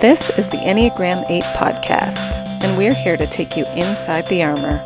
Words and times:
This 0.00 0.30
is 0.30 0.48
the 0.48 0.56
Enneagram 0.56 1.28
8 1.28 1.42
podcast, 1.42 2.16
and 2.62 2.78
we're 2.78 2.94
here 2.94 3.18
to 3.18 3.26
take 3.26 3.54
you 3.54 3.66
inside 3.76 4.26
the 4.30 4.42
armor. 4.42 4.82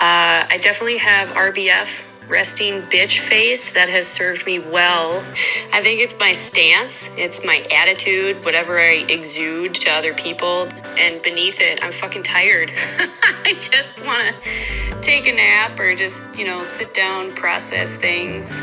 Uh, 0.00 0.42
I 0.50 0.58
definitely 0.60 0.96
have 0.98 1.28
RBF, 1.28 2.02
resting 2.28 2.82
bitch 2.82 3.20
face, 3.20 3.70
that 3.70 3.88
has 3.90 4.08
served 4.08 4.44
me 4.44 4.58
well. 4.58 5.24
I 5.72 5.84
think 5.84 6.00
it's 6.00 6.18
my 6.18 6.32
stance, 6.32 7.10
it's 7.16 7.44
my 7.44 7.64
attitude, 7.72 8.44
whatever 8.44 8.80
I 8.80 9.06
exude 9.08 9.76
to 9.76 9.90
other 9.90 10.14
people. 10.14 10.66
And 10.98 11.22
beneath 11.22 11.60
it, 11.60 11.84
I'm 11.84 11.92
fucking 11.92 12.24
tired. 12.24 12.72
I 13.44 13.52
just 13.56 14.04
want 14.04 14.34
to 14.34 15.00
take 15.00 15.28
a 15.28 15.32
nap 15.32 15.78
or 15.78 15.94
just, 15.94 16.36
you 16.36 16.44
know, 16.44 16.64
sit 16.64 16.92
down, 16.92 17.32
process 17.36 17.94
things 17.94 18.60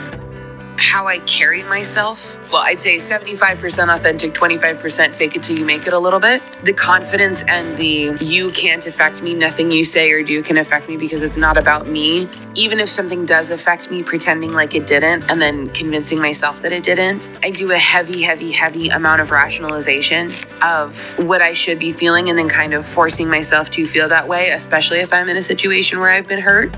how 0.80 1.08
I 1.08 1.20
carry 1.20 1.64
myself. 1.64 2.38
Well, 2.52 2.64
I'd 2.64 2.80
say 2.80 2.96
75% 2.96 3.94
authentic, 3.94 4.34
25% 4.34 5.14
fake 5.14 5.36
it 5.36 5.44
till 5.44 5.58
you 5.58 5.66
make 5.66 5.86
it 5.86 5.94
a 5.94 6.00
little 6.00 6.20
bit. 6.20 6.42
The 6.64 6.74
confidence 6.74 7.44
and 7.44 7.78
the 7.78 8.18
you 8.22 8.50
can't 8.50 8.86
affect 8.88 9.22
me, 9.22 9.36
nothing 9.36 9.72
you 9.72 9.84
say 9.84 10.12
or 10.12 10.24
do 10.24 10.42
can 10.42 10.58
affect 10.58 10.90
me 10.90 10.98
because 10.98 11.22
it's 11.22 11.38
not 11.38 11.58
about 11.58 11.88
me. 11.88 12.28
Even 12.56 12.80
if 12.80 12.90
something 12.90 13.26
does 13.26 13.52
affect 13.52 13.92
me, 13.92 14.02
pretending 14.02 14.54
like 14.54 14.74
it 14.74 14.88
didn't 14.88 15.30
and 15.30 15.42
then 15.42 15.70
convincing 15.70 16.20
myself 16.20 16.62
that 16.62 16.72
it 16.72 16.84
didn't. 16.84 17.30
I 17.44 17.52
do 17.52 17.72
a 17.72 17.78
heavy, 17.78 18.22
heavy, 18.22 18.52
heavy 18.52 18.88
amount 18.90 19.22
of 19.22 19.32
rationalization 19.32 20.34
of 20.62 20.98
what 21.20 21.42
I 21.42 21.54
should 21.54 21.78
be 21.78 21.92
feeling 21.92 22.30
and 22.30 22.38
then 22.38 22.50
kind 22.50 22.74
of 22.74 22.86
forcing 22.86 23.30
myself 23.30 23.70
to 23.72 23.86
feel 23.86 24.10
that 24.10 24.28
way, 24.28 24.50
especially 24.50 25.00
if 25.00 25.14
I'm 25.14 25.30
in 25.30 25.38
a 25.38 25.42
situation 25.42 26.00
where 26.00 26.10
I've 26.10 26.28
been 26.28 26.42
hurt. 26.42 26.76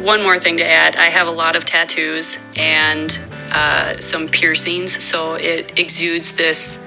One 0.00 0.22
more 0.22 0.38
thing 0.38 0.58
to 0.58 0.66
add 0.66 0.96
I 0.96 1.06
have 1.06 1.28
a 1.28 1.30
lot 1.30 1.56
of 1.56 1.64
tattoos 1.64 2.38
and 2.56 3.18
uh, 3.54 3.96
some 3.98 4.26
piercings, 4.26 5.02
so 5.02 5.34
it 5.34 5.78
exudes 5.78 6.36
this 6.36 6.78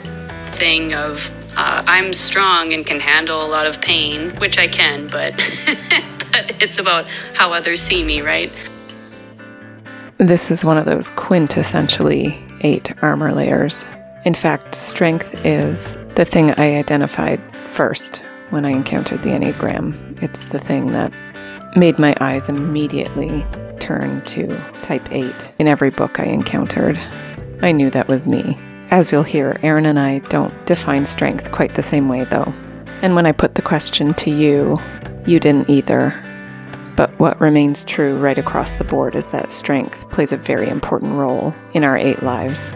thing 0.51 0.93
of 0.93 1.31
uh, 1.55 1.83
I'm 1.87 2.13
strong 2.13 2.73
and 2.73 2.85
can 2.85 2.99
handle 2.99 3.43
a 3.43 3.47
lot 3.47 3.65
of 3.65 3.81
pain, 3.81 4.29
which 4.37 4.59
I 4.59 4.67
can, 4.67 5.07
but, 5.07 5.35
but 6.31 6.61
it's 6.61 6.77
about 6.77 7.07
how 7.33 7.51
others 7.51 7.81
see 7.81 8.03
me, 8.03 8.21
right? 8.21 8.51
This 10.19 10.51
is 10.51 10.63
one 10.63 10.77
of 10.77 10.85
those 10.85 11.09
quintessentially 11.11 12.35
eight 12.63 12.91
armor 13.01 13.33
layers. 13.33 13.83
In 14.25 14.33
fact, 14.33 14.75
strength 14.75 15.45
is 15.45 15.95
the 16.15 16.25
thing 16.25 16.51
I 16.51 16.75
identified 16.77 17.41
first 17.69 18.17
when 18.49 18.65
I 18.65 18.69
encountered 18.71 19.23
the 19.23 19.29
Enneagram. 19.29 20.21
It's 20.21 20.45
the 20.45 20.59
thing 20.59 20.91
that 20.91 21.13
made 21.75 21.97
my 21.97 22.15
eyes 22.19 22.49
immediately 22.49 23.45
turn 23.77 24.21
to 24.23 24.47
type 24.81 25.11
8 25.11 25.53
in 25.59 25.67
every 25.67 25.89
book 25.89 26.19
I 26.19 26.25
encountered. 26.25 26.99
I 27.61 27.71
knew 27.71 27.89
that 27.89 28.07
was 28.07 28.25
me. 28.25 28.57
As 28.89 29.11
you'll 29.11 29.23
hear, 29.23 29.59
Aaron 29.63 29.85
and 29.85 29.99
I 29.99 30.19
don't 30.19 30.65
define 30.65 31.05
strength 31.05 31.51
quite 31.51 31.75
the 31.75 31.83
same 31.83 32.07
way, 32.07 32.23
though. 32.23 32.53
And 33.01 33.15
when 33.15 33.25
I 33.25 33.31
put 33.31 33.55
the 33.55 33.61
question 33.61 34.13
to 34.15 34.29
you, 34.29 34.77
you 35.25 35.39
didn't 35.39 35.69
either. 35.69 36.23
But 36.95 37.11
what 37.19 37.39
remains 37.39 37.83
true 37.83 38.17
right 38.17 38.37
across 38.37 38.71
the 38.71 38.83
board 38.83 39.15
is 39.15 39.27
that 39.27 39.51
strength 39.51 40.09
plays 40.09 40.31
a 40.31 40.37
very 40.37 40.67
important 40.67 41.13
role 41.13 41.53
in 41.73 41.83
our 41.83 41.97
eight 41.97 42.23
lives. 42.23 42.71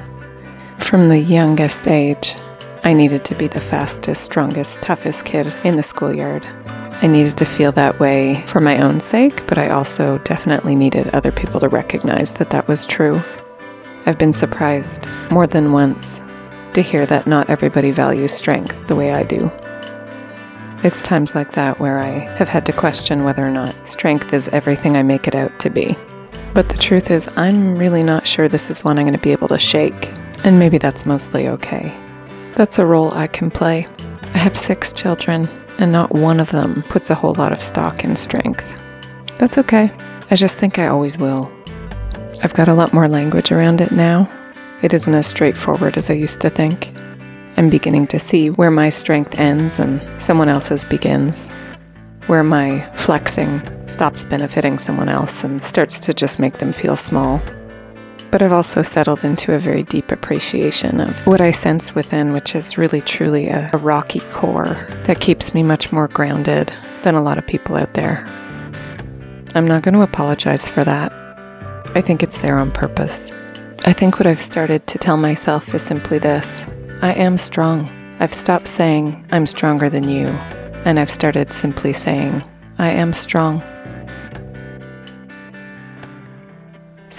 From 0.80 1.10
the 1.10 1.20
youngest 1.20 1.88
age, 1.88 2.36
I 2.84 2.94
needed 2.94 3.24
to 3.26 3.36
be 3.36 3.48
the 3.48 3.62
fastest, 3.62 4.24
strongest, 4.24 4.82
toughest 4.82 5.26
kid 5.26 5.56
in 5.64 5.76
the 5.76 5.84
schoolyard. 5.84 6.46
I 7.04 7.08
needed 7.08 7.36
to 7.38 7.46
feel 7.46 7.72
that 7.72 8.00
way 8.00 8.44
for 8.46 8.60
my 8.60 8.80
own 8.80 9.00
sake, 9.00 9.48
but 9.48 9.58
I 9.58 9.70
also 9.70 10.20
definitely 10.20 10.76
needed 10.76 11.08
other 11.08 11.32
people 11.32 11.60
to 11.60 11.68
recognize 11.68 12.32
that 12.34 12.52
that 12.52 12.68
was 12.68 12.86
true. 12.86 13.24
I've 14.06 14.20
been 14.20 14.34
surprised 14.34 15.08
more 15.32 15.48
than 15.48 15.72
once 15.72 16.22
to 16.74 16.82
hear 16.84 17.08
that 17.08 17.26
not 17.26 17.50
everybody 17.50 17.90
values 17.90 18.34
strength 18.34 18.86
the 18.86 18.96
way 18.96 19.14
I 19.14 19.24
do. 19.24 19.52
It's 20.84 21.02
times 21.02 21.34
like 21.34 21.54
that 21.54 21.80
where 21.80 22.00
I 22.00 22.20
have 22.36 22.50
had 22.50 22.68
to 22.68 22.74
question 22.74 23.24
whether 23.24 23.44
or 23.44 23.52
not 23.52 23.76
strength 23.88 24.32
is 24.32 24.48
everything 24.50 24.96
I 24.96 25.02
make 25.02 25.28
it 25.28 25.34
out 25.34 25.60
to 25.62 25.72
be. 25.72 25.98
But 26.54 26.70
the 26.70 26.78
truth 26.78 27.10
is, 27.10 27.28
I'm 27.36 27.78
really 27.78 28.04
not 28.04 28.28
sure 28.28 28.48
this 28.48 28.70
is 28.70 28.84
one 28.84 29.00
I'm 29.00 29.06
going 29.06 29.14
to 29.14 29.20
be 29.20 29.32
able 29.32 29.48
to 29.48 29.58
shake, 29.58 30.12
and 30.44 30.60
maybe 30.60 30.78
that's 30.78 31.06
mostly 31.08 31.48
okay. 31.48 31.96
That's 32.54 32.78
a 32.78 32.86
role 32.86 33.12
I 33.12 33.26
can 33.26 33.50
play. 33.50 33.88
I 34.34 34.38
have 34.38 34.58
six 34.58 34.92
children, 34.94 35.48
and 35.82 35.92
not 35.92 36.14
one 36.14 36.40
of 36.40 36.52
them 36.52 36.84
puts 36.84 37.10
a 37.10 37.16
whole 37.16 37.34
lot 37.36 37.52
of 37.52 37.62
stock 37.62 38.04
in 38.04 38.16
strength. 38.16 38.82
That's 39.38 39.58
okay. 39.58 39.92
I 40.30 40.36
just 40.36 40.58
think 40.58 40.80
I 40.80 40.88
always 40.88 41.18
will. 41.18 41.52
I've 42.44 42.54
got 42.54 42.68
a 42.68 42.74
lot 42.74 42.94
more 42.94 43.08
language 43.08 43.52
around 43.52 43.82
it 43.82 43.92
now. 43.92 44.30
It 44.82 44.94
isn't 44.94 45.14
as 45.14 45.28
straightforward 45.28 45.98
as 45.98 46.10
I 46.10 46.14
used 46.14 46.42
to 46.42 46.50
think. 46.50 46.92
I'm 47.58 47.70
beginning 47.70 48.08
to 48.08 48.20
see 48.20 48.50
where 48.50 48.72
my 48.72 48.90
strength 48.90 49.38
ends 49.40 49.80
and 49.80 50.02
someone 50.22 50.50
else's 50.50 50.86
begins, 50.86 51.48
where 52.28 52.44
my 52.44 52.90
flexing 52.96 53.62
stops 53.88 54.26
benefiting 54.26 54.80
someone 54.80 55.10
else 55.10 55.44
and 55.44 55.64
starts 55.64 56.00
to 56.00 56.14
just 56.14 56.40
make 56.40 56.60
them 56.60 56.72
feel 56.72 56.96
small. 56.96 57.42
But 58.32 58.42
I've 58.42 58.54
also 58.54 58.82
settled 58.82 59.26
into 59.26 59.54
a 59.54 59.60
very 59.60 59.84
deep 59.84 60.12
appreciation 60.12 61.02
of 61.02 61.28
what 61.28 61.42
I 61.42 61.52
sense 61.52 61.94
within, 61.94 62.32
which 62.32 62.56
is 62.56 62.78
really 62.78 63.02
truly 63.02 63.50
a, 63.50 63.70
a 63.74 63.78
rocky 63.78 64.22
core 64.32 64.88
that 65.04 65.20
keeps 65.20 65.54
me 65.54 65.64
much 65.64 65.92
more 65.92 66.08
grounded 66.08 66.76
than 67.04 67.16
a 67.16 67.22
lot 67.22 67.38
of 67.38 67.46
people 67.46 67.76
out 67.76 67.94
there. 67.94 68.26
I'm 69.54 69.68
not 69.68 69.84
going 69.84 69.96
to 69.96 70.02
apologize 70.02 70.70
for 70.70 70.84
that. 70.86 71.12
I 71.94 72.00
think 72.00 72.24
it's 72.24 72.38
there 72.38 72.58
on 72.58 72.72
purpose. 72.72 73.30
I 73.84 73.92
think 73.92 74.18
what 74.18 74.28
I've 74.28 74.40
started 74.40 74.88
to 74.88 74.98
tell 74.98 75.18
myself 75.18 75.76
is 75.76 75.82
simply 75.82 76.20
this 76.20 76.64
I 77.02 77.14
am 77.14 77.38
strong. 77.38 77.90
I've 78.20 78.34
stopped 78.34 78.68
saying, 78.68 79.28
I'm 79.32 79.46
stronger 79.46 79.90
than 79.90 80.08
you, 80.08 80.28
and 80.86 81.00
I've 81.00 81.12
started 81.12 81.52
simply 81.52 81.92
saying, 81.92 82.44
I 82.78 82.92
am 82.92 83.12
strong. 83.12 83.62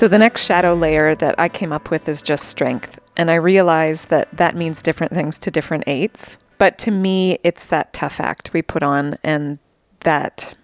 So 0.03 0.09
the 0.09 0.19
next 0.19 0.45
shadow 0.45 0.75
layer 0.75 1.15
that 1.15 1.37
I 1.39 1.49
came 1.49 1.73
up 1.73 1.89
with 1.89 2.09
is 2.09 2.23
just 2.23 2.49
strength. 2.49 2.99
And 3.17 3.31
I 3.31 3.37
realize 3.37 4.07
that 4.07 4.37
that 4.37 4.57
means 4.57 4.83
different 4.83 5.13
things 5.13 5.39
to 5.39 5.49
different 5.49 5.85
eights. 5.87 6.39
But 6.59 6.77
to 6.79 6.91
me, 6.91 7.39
it's 7.45 7.67
that 7.67 7.93
tough 7.93 8.19
act 8.19 8.53
we 8.53 8.63
put 8.63 8.83
on 8.83 9.17
and 9.23 9.61
that 10.01 10.55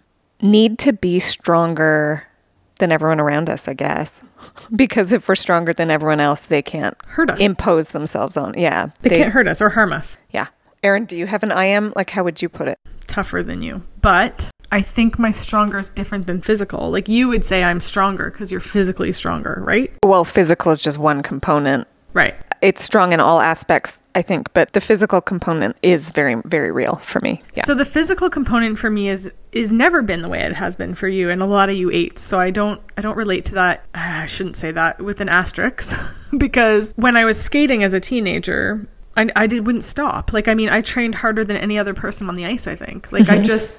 need 0.43 0.81
to 0.81 0.93
be 0.93 1.21
stronger 1.21 2.26
than 2.81 2.91
everyone 2.91 3.21
around 3.21 3.49
us, 3.49 3.69
I 3.69 3.75
guess. 3.75 4.21
because 4.75 5.12
if 5.12 5.28
we're 5.28 5.37
stronger 5.37 5.72
than 5.72 5.88
everyone 5.88 6.19
else, 6.19 6.44
they 6.44 6.60
can't 6.60 6.97
hurt 7.06 7.31
us. 7.31 7.38
Impose 7.38 7.93
themselves 7.93 8.37
on. 8.37 8.59
Yeah. 8.59 8.87
They, 9.03 9.10
they 9.10 9.19
can't 9.19 9.32
hurt 9.32 9.47
us 9.47 9.62
or 9.62 9.69
harm 9.69 9.93
us. 9.93 10.19
Yeah. 10.31 10.49
Erin, 10.82 11.05
do 11.05 11.16
you 11.16 11.28
have 11.28 11.44
an 11.44 11.53
I 11.53 11.66
am? 11.66 11.93
Like, 11.94 12.10
how 12.10 12.25
would 12.25 12.43
you 12.43 12.49
put 12.49 12.66
it? 12.66 12.76
Tougher 13.06 13.44
than 13.44 13.62
you. 13.62 13.84
But 14.03 14.50
I 14.71 14.83
think 14.83 15.19
my 15.19 15.31
stronger 15.31 15.79
is 15.79 15.91
different 15.91 16.27
than 16.27 16.41
physical. 16.43 16.91
Like 16.91 17.09
you 17.09 17.29
would 17.29 17.45
say 17.45 17.62
I'm 17.62 17.81
stronger 17.81 18.31
because 18.31 18.51
you're 18.53 18.61
physically 18.61 19.12
stronger, 19.12 19.62
right? 19.65 19.93
Well, 20.05 20.25
physical 20.25 20.73
is 20.73 20.83
just 20.83 20.99
one 20.99 21.23
component. 21.23 21.89
Right. 22.12 22.34
It's 22.61 22.83
strong 22.83 23.12
in 23.12 23.21
all 23.21 23.41
aspects, 23.41 24.01
I 24.15 24.23
think, 24.23 24.53
but 24.53 24.73
the 24.73 24.81
physical 24.81 25.21
component 25.21 25.77
is 25.83 26.11
very, 26.11 26.34
very 26.45 26.73
real 26.73 26.97
for 26.97 27.21
me. 27.21 27.43
Yeah. 27.55 27.65
So 27.65 27.75
the 27.75 27.84
physical 27.84 28.29
component 28.29 28.79
for 28.79 28.91
me 28.91 29.09
is 29.09 29.31
is 29.53 29.73
never 29.73 30.03
been 30.03 30.23
the 30.23 30.29
way 30.29 30.41
it 30.41 30.55
has 30.55 30.75
been 30.75 30.95
for 30.95 31.06
you, 31.06 31.31
and 31.31 31.41
a 31.41 31.47
lot 31.47 31.69
of 31.71 31.77
you 31.77 31.91
eights. 31.91 32.23
So 32.23 32.41
I 32.41 32.50
don't 32.50 32.81
I 32.97 33.03
don't 33.03 33.17
relate 33.17 33.45
to 33.45 33.55
that. 33.55 33.85
I 33.95 34.27
shouldn't 34.27 34.56
say 34.56 34.73
that 34.73 35.00
with 35.00 35.21
an 35.21 35.29
asterisk, 35.29 35.97
because 36.39 36.93
when 36.97 37.17
I 37.17 37.25
was 37.25 37.41
skating 37.41 37.85
as 37.85 37.93
a 37.93 38.00
teenager, 38.00 38.89
I, 39.17 39.29
I 39.35 39.47
did, 39.47 39.67
wouldn't 39.67 39.85
stop. 39.85 40.33
Like, 40.33 40.47
I 40.49 40.55
mean, 40.55 40.69
I 40.69 40.81
trained 40.81 41.17
harder 41.17 41.45
than 41.45 41.56
any 41.56 41.77
other 41.77 41.93
person 41.93 42.29
on 42.29 42.37
the 42.37 42.47
ice, 42.47 42.67
I 42.69 42.77
think. 42.77 43.11
Like, 43.11 43.29
I 43.29 43.37
mm-hmm. 43.37 43.45
just, 43.45 43.79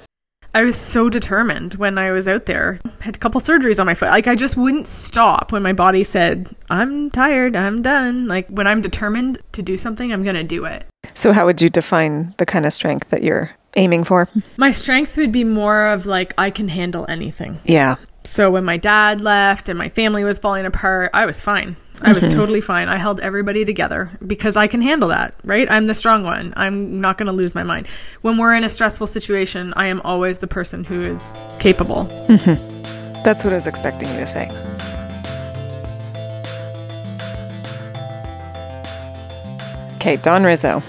I 0.54 0.64
was 0.64 0.78
so 0.78 1.10
determined 1.10 1.76
when 1.76 1.98
I 1.98 2.12
was 2.12 2.28
out 2.28 2.46
there. 2.48 2.80
I 2.86 3.04
had 3.04 3.16
a 3.16 3.20
couple 3.20 3.40
surgeries 3.40 3.80
on 3.80 3.86
my 3.86 3.94
foot. 3.94 4.10
Like 4.10 4.28
I 4.28 4.36
just 4.36 4.58
wouldn't 4.58 4.88
stop 4.88 5.52
when 5.52 5.62
my 5.62 5.74
body 5.74 6.04
said, 6.04 6.50
"I'm 6.70 7.12
tired, 7.12 7.56
I'm 7.56 7.82
done." 7.82 8.28
Like 8.28 8.47
when 8.50 8.66
I'm 8.68 8.82
determined 8.82 9.40
to 9.52 9.62
do 9.62 9.78
something, 9.78 10.12
I'm 10.12 10.23
going 10.23 10.35
to 10.35 10.44
do 10.44 10.66
it. 10.66 10.85
So 11.14 11.34
how 11.34 11.46
would 11.46 11.62
you 11.62 11.70
define 11.70 12.34
the 12.38 12.46
kind 12.46 12.66
of 12.66 12.73
strength 12.73 13.09
that 13.09 13.23
you're 13.23 13.52
aiming 13.76 14.03
for? 14.03 14.28
My 14.58 14.72
strength 14.72 15.18
would 15.18 15.32
be 15.32 15.44
more 15.44 15.88
of 15.88 16.06
like 16.06 16.34
I 16.38 16.50
can 16.50 16.68
handle 16.68 17.06
anything. 17.08 17.59
Yeah. 17.66 17.97
So 18.23 18.52
when 18.52 18.66
my 18.66 18.78
dad 18.78 19.22
left 19.22 19.70
and 19.70 19.78
my 19.78 19.90
family 19.90 20.23
was 20.23 20.40
falling 20.40 20.66
apart, 20.66 21.12
I 21.14 21.26
was 21.26 21.41
fine. 21.41 21.76
I 22.01 22.13
was 22.13 22.23
totally 22.34 22.61
fine. 22.61 22.87
I 22.87 22.97
held 22.97 23.19
everybody 23.19 23.66
together 23.66 24.11
because 24.25 24.55
I 24.55 24.67
can 24.67 24.81
handle 24.81 25.09
that, 25.09 25.35
right? 25.43 25.69
I'm 25.69 25.87
the 25.87 25.96
strong 25.96 26.23
one. 26.23 26.53
I'm 26.55 27.01
not 27.01 27.17
going 27.17 27.28
to 27.28 27.34
lose 27.34 27.53
my 27.53 27.63
mind. 27.63 27.87
When 28.22 28.37
we're 28.37 28.55
in 28.55 28.63
a 28.63 28.69
stressful 28.69 29.07
situation, 29.07 29.73
I 29.75 29.87
am 29.87 29.99
always 30.01 30.37
the 30.37 30.47
person 30.47 30.84
who 30.84 31.01
is 31.01 31.35
capable. 31.59 32.05
Mm-hmm. 32.28 33.23
That's 33.23 33.43
what 33.43 33.51
I 33.51 33.57
was 33.57 33.67
expecting 33.67 34.07
you 34.09 34.19
to 34.19 34.28
say. 34.28 34.47
Okay, 39.96 40.16
Don 40.17 40.46
Riso. 40.46 40.81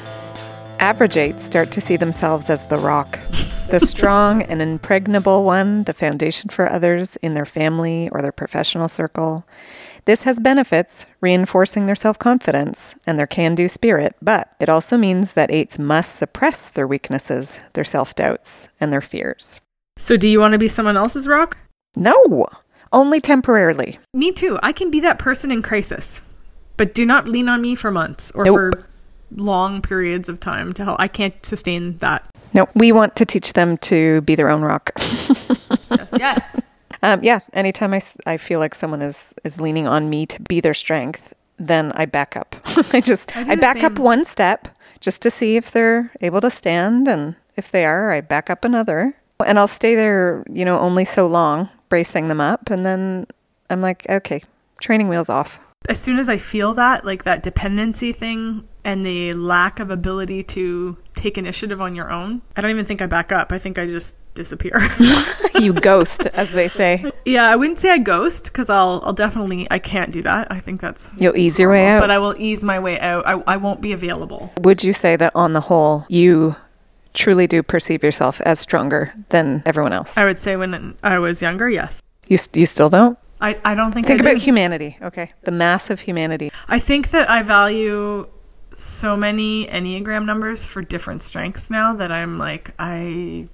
Average 0.78 1.16
eights 1.16 1.44
start 1.44 1.72
to 1.72 1.80
see 1.80 1.96
themselves 1.96 2.48
as 2.48 2.66
the 2.66 2.78
rock, 2.78 3.18
the 3.70 3.80
strong 3.80 4.42
and 4.42 4.60
impregnable 4.60 5.44
one, 5.44 5.84
the 5.84 5.94
foundation 5.94 6.50
for 6.50 6.70
others 6.70 7.16
in 7.16 7.34
their 7.34 7.46
family 7.46 8.08
or 8.10 8.20
their 8.22 8.32
professional 8.32 8.88
circle. 8.88 9.46
This 10.06 10.22
has 10.24 10.40
benefits, 10.40 11.06
reinforcing 11.20 11.86
their 11.86 11.94
self 11.94 12.18
confidence 12.18 12.94
and 13.06 13.18
their 13.18 13.26
can 13.26 13.54
do 13.54 13.68
spirit, 13.68 14.16
but 14.20 14.54
it 14.58 14.68
also 14.68 14.96
means 14.96 15.34
that 15.34 15.50
eights 15.50 15.78
must 15.78 16.16
suppress 16.16 16.68
their 16.68 16.86
weaknesses, 16.86 17.60
their 17.74 17.84
self 17.84 18.14
doubts, 18.14 18.68
and 18.80 18.92
their 18.92 19.00
fears. 19.02 19.60
So, 19.96 20.16
do 20.16 20.28
you 20.28 20.40
want 20.40 20.52
to 20.52 20.58
be 20.58 20.68
someone 20.68 20.96
else's 20.96 21.28
rock? 21.28 21.58
No, 21.96 22.46
only 22.92 23.20
temporarily. 23.20 23.98
Me 24.14 24.32
too. 24.32 24.58
I 24.62 24.72
can 24.72 24.90
be 24.90 25.00
that 25.00 25.18
person 25.18 25.50
in 25.50 25.62
crisis, 25.62 26.22
but 26.76 26.94
do 26.94 27.04
not 27.04 27.28
lean 27.28 27.48
on 27.48 27.60
me 27.60 27.74
for 27.74 27.90
months 27.90 28.32
or 28.34 28.44
Nope. 28.44 28.54
for 28.56 28.86
long 29.34 29.82
periods 29.82 30.28
of 30.28 30.40
time 30.40 30.72
to 30.74 30.84
help. 30.84 31.00
I 31.00 31.08
can't 31.08 31.34
sustain 31.44 31.98
that. 31.98 32.24
No, 32.52 32.68
we 32.74 32.92
want 32.92 33.16
to 33.16 33.24
teach 33.24 33.52
them 33.52 33.76
to 33.78 34.20
be 34.22 34.34
their 34.34 34.48
own 34.48 34.62
rock. 34.62 34.92
Yes. 34.96 36.14
yes. 36.18 36.60
Um, 37.02 37.20
yeah, 37.22 37.40
anytime 37.54 37.94
I, 37.94 38.02
I 38.26 38.36
feel 38.36 38.58
like 38.58 38.74
someone 38.74 39.00
is, 39.00 39.34
is 39.42 39.58
leaning 39.58 39.86
on 39.86 40.10
me 40.10 40.26
to 40.26 40.42
be 40.42 40.60
their 40.60 40.74
strength, 40.74 41.32
then 41.58 41.92
I 41.92 42.04
back 42.04 42.36
up. 42.36 42.56
I 42.92 43.00
just 43.00 43.34
I 43.34 43.52
I, 43.52 43.54
back 43.54 43.82
up 43.82 43.98
one 43.98 44.22
step 44.22 44.68
just 45.00 45.22
to 45.22 45.30
see 45.30 45.56
if 45.56 45.70
they're 45.70 46.12
able 46.20 46.42
to 46.42 46.50
stand, 46.50 47.08
and 47.08 47.36
if 47.56 47.70
they 47.70 47.86
are, 47.86 48.10
I 48.10 48.20
back 48.20 48.50
up 48.50 48.66
another, 48.66 49.14
and 49.44 49.58
I'll 49.58 49.66
stay 49.66 49.94
there, 49.94 50.44
you 50.50 50.64
know, 50.64 50.78
only 50.78 51.06
so 51.06 51.26
long, 51.26 51.70
bracing 51.88 52.28
them 52.28 52.40
up, 52.40 52.68
and 52.68 52.84
then 52.84 53.26
I'm 53.70 53.80
like, 53.80 54.04
okay, 54.08 54.42
training 54.80 55.08
wheels 55.08 55.30
off. 55.30 55.58
As 55.88 55.98
soon 55.98 56.18
as 56.18 56.28
I 56.28 56.36
feel 56.36 56.74
that, 56.74 57.06
like 57.06 57.24
that 57.24 57.42
dependency 57.42 58.12
thing 58.12 58.68
and 58.84 59.04
the 59.04 59.32
lack 59.32 59.80
of 59.80 59.90
ability 59.90 60.42
to 60.42 60.98
take 61.14 61.38
initiative 61.38 61.80
on 61.80 61.94
your 61.94 62.10
own, 62.10 62.42
I 62.54 62.60
don't 62.60 62.70
even 62.70 62.84
think 62.84 63.00
I 63.00 63.06
back 63.06 63.32
up. 63.32 63.50
I 63.50 63.56
think 63.58 63.78
I 63.78 63.86
just 63.86 64.14
disappear. 64.34 64.78
you 65.58 65.72
ghost, 65.72 66.26
as 66.26 66.52
they 66.52 66.68
say. 66.68 67.10
yeah, 67.24 67.48
I 67.48 67.56
wouldn't 67.56 67.78
say 67.78 67.90
I 67.90 67.98
ghost 67.98 68.44
because 68.44 68.68
I'll, 68.68 69.00
I'll 69.04 69.14
definitely, 69.14 69.66
I 69.70 69.78
can't 69.78 70.12
do 70.12 70.20
that. 70.22 70.52
I 70.52 70.60
think 70.60 70.82
that's, 70.82 71.14
You'll 71.16 71.36
ease 71.36 71.58
your 71.58 71.70
way 71.70 71.86
out. 71.88 72.00
but 72.00 72.10
I 72.10 72.18
will 72.18 72.34
ease 72.36 72.62
my 72.62 72.78
way 72.78 73.00
out. 73.00 73.26
I, 73.26 73.42
I 73.46 73.56
won't 73.56 73.80
be 73.80 73.92
available. 73.92 74.52
Would 74.60 74.84
you 74.84 74.92
say 74.92 75.16
that 75.16 75.34
on 75.34 75.54
the 75.54 75.62
whole, 75.62 76.04
you 76.10 76.56
truly 77.14 77.46
do 77.46 77.62
perceive 77.62 78.04
yourself 78.04 78.40
as 78.42 78.60
stronger 78.60 79.14
than 79.30 79.62
everyone 79.64 79.94
else? 79.94 80.16
I 80.18 80.24
would 80.26 80.38
say 80.38 80.56
when 80.56 80.94
I 81.02 81.18
was 81.18 81.40
younger, 81.40 81.70
yes. 81.70 82.02
You, 82.28 82.36
you 82.52 82.66
still 82.66 82.90
don't? 82.90 83.18
I, 83.40 83.58
I 83.64 83.74
don't 83.74 83.92
think 83.92 84.06
Think 84.06 84.20
I 84.20 84.30
about 84.30 84.42
humanity, 84.42 84.98
okay? 85.00 85.32
The 85.44 85.50
mass 85.50 85.90
of 85.90 86.00
humanity. 86.00 86.50
I 86.68 86.78
think 86.78 87.10
that 87.10 87.30
I 87.30 87.42
value 87.42 88.28
so 88.74 89.16
many 89.16 89.66
Enneagram 89.66 90.24
numbers 90.24 90.66
for 90.66 90.82
different 90.82 91.22
strengths 91.22 91.70
now 91.70 91.94
that 91.94 92.12
I'm 92.12 92.38
like, 92.38 92.74
I 92.78 93.48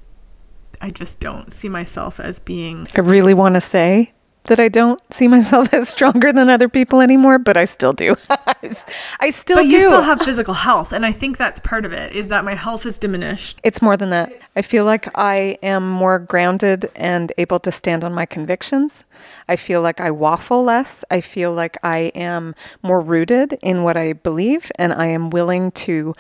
I 0.81 0.91
just 0.91 1.21
don't 1.21 1.53
see 1.53 1.69
myself 1.69 2.21
as 2.21 2.39
being 2.39 2.87
I 2.97 3.01
really 3.01 3.35
want 3.35 3.55
to 3.55 3.61
say 3.61 4.13
that 4.47 4.61
I 4.61 4.69
don't 4.69 5.01
see 5.13 5.29
myself 5.29 5.73
as 5.75 5.89
stronger 5.89 6.33
than 6.33 6.49
other 6.49 6.69
people 6.69 7.01
anymore, 7.01 7.39
but 7.39 7.57
I 7.57 7.65
still 7.65 7.93
do. 7.93 8.17
I 9.21 9.31
still 9.31 9.57
But 9.57 9.63
do. 9.65 9.69
you 9.69 9.81
still 9.83 10.03
have 10.03 10.21
physical 10.23 10.55
health, 10.55 10.93
and 10.93 11.05
I 11.07 11.13
think 11.13 11.37
that's 11.37 11.61
part 11.61 11.85
of 11.85 11.93
it, 11.93 12.13
is 12.13 12.29
that 12.29 12.45
my 12.45 12.55
health 12.55 12.87
is 12.87 12.99
diminished. 12.99 13.61
it's 13.63 13.81
more 13.83 13.97
than 13.97 14.11
that. 14.11 14.33
I 14.55 14.63
feel 14.63 14.85
like 14.85 15.09
I 15.17 15.59
am 15.63 15.89
more 15.89 16.19
grounded 16.19 16.91
and 16.97 17.33
able 17.39 17.61
to 17.61 17.73
stand 17.73 18.05
on 18.05 18.15
my 18.15 18.27
convictions. 18.27 19.05
I 19.49 19.57
feel 19.57 19.83
like 19.83 20.01
I 20.01 20.11
waffle 20.11 20.65
less. 20.65 21.05
I 21.11 21.21
feel 21.21 21.53
like 21.53 21.77
I 21.83 22.11
am 22.15 22.55
more 22.83 23.01
rooted 23.01 23.59
in 23.63 23.83
what 23.83 23.97
I 23.97 24.13
believe, 24.15 24.71
and 24.77 24.93
I 24.93 25.07
am 25.07 25.31
willing 25.31 25.71
to 25.73 26.15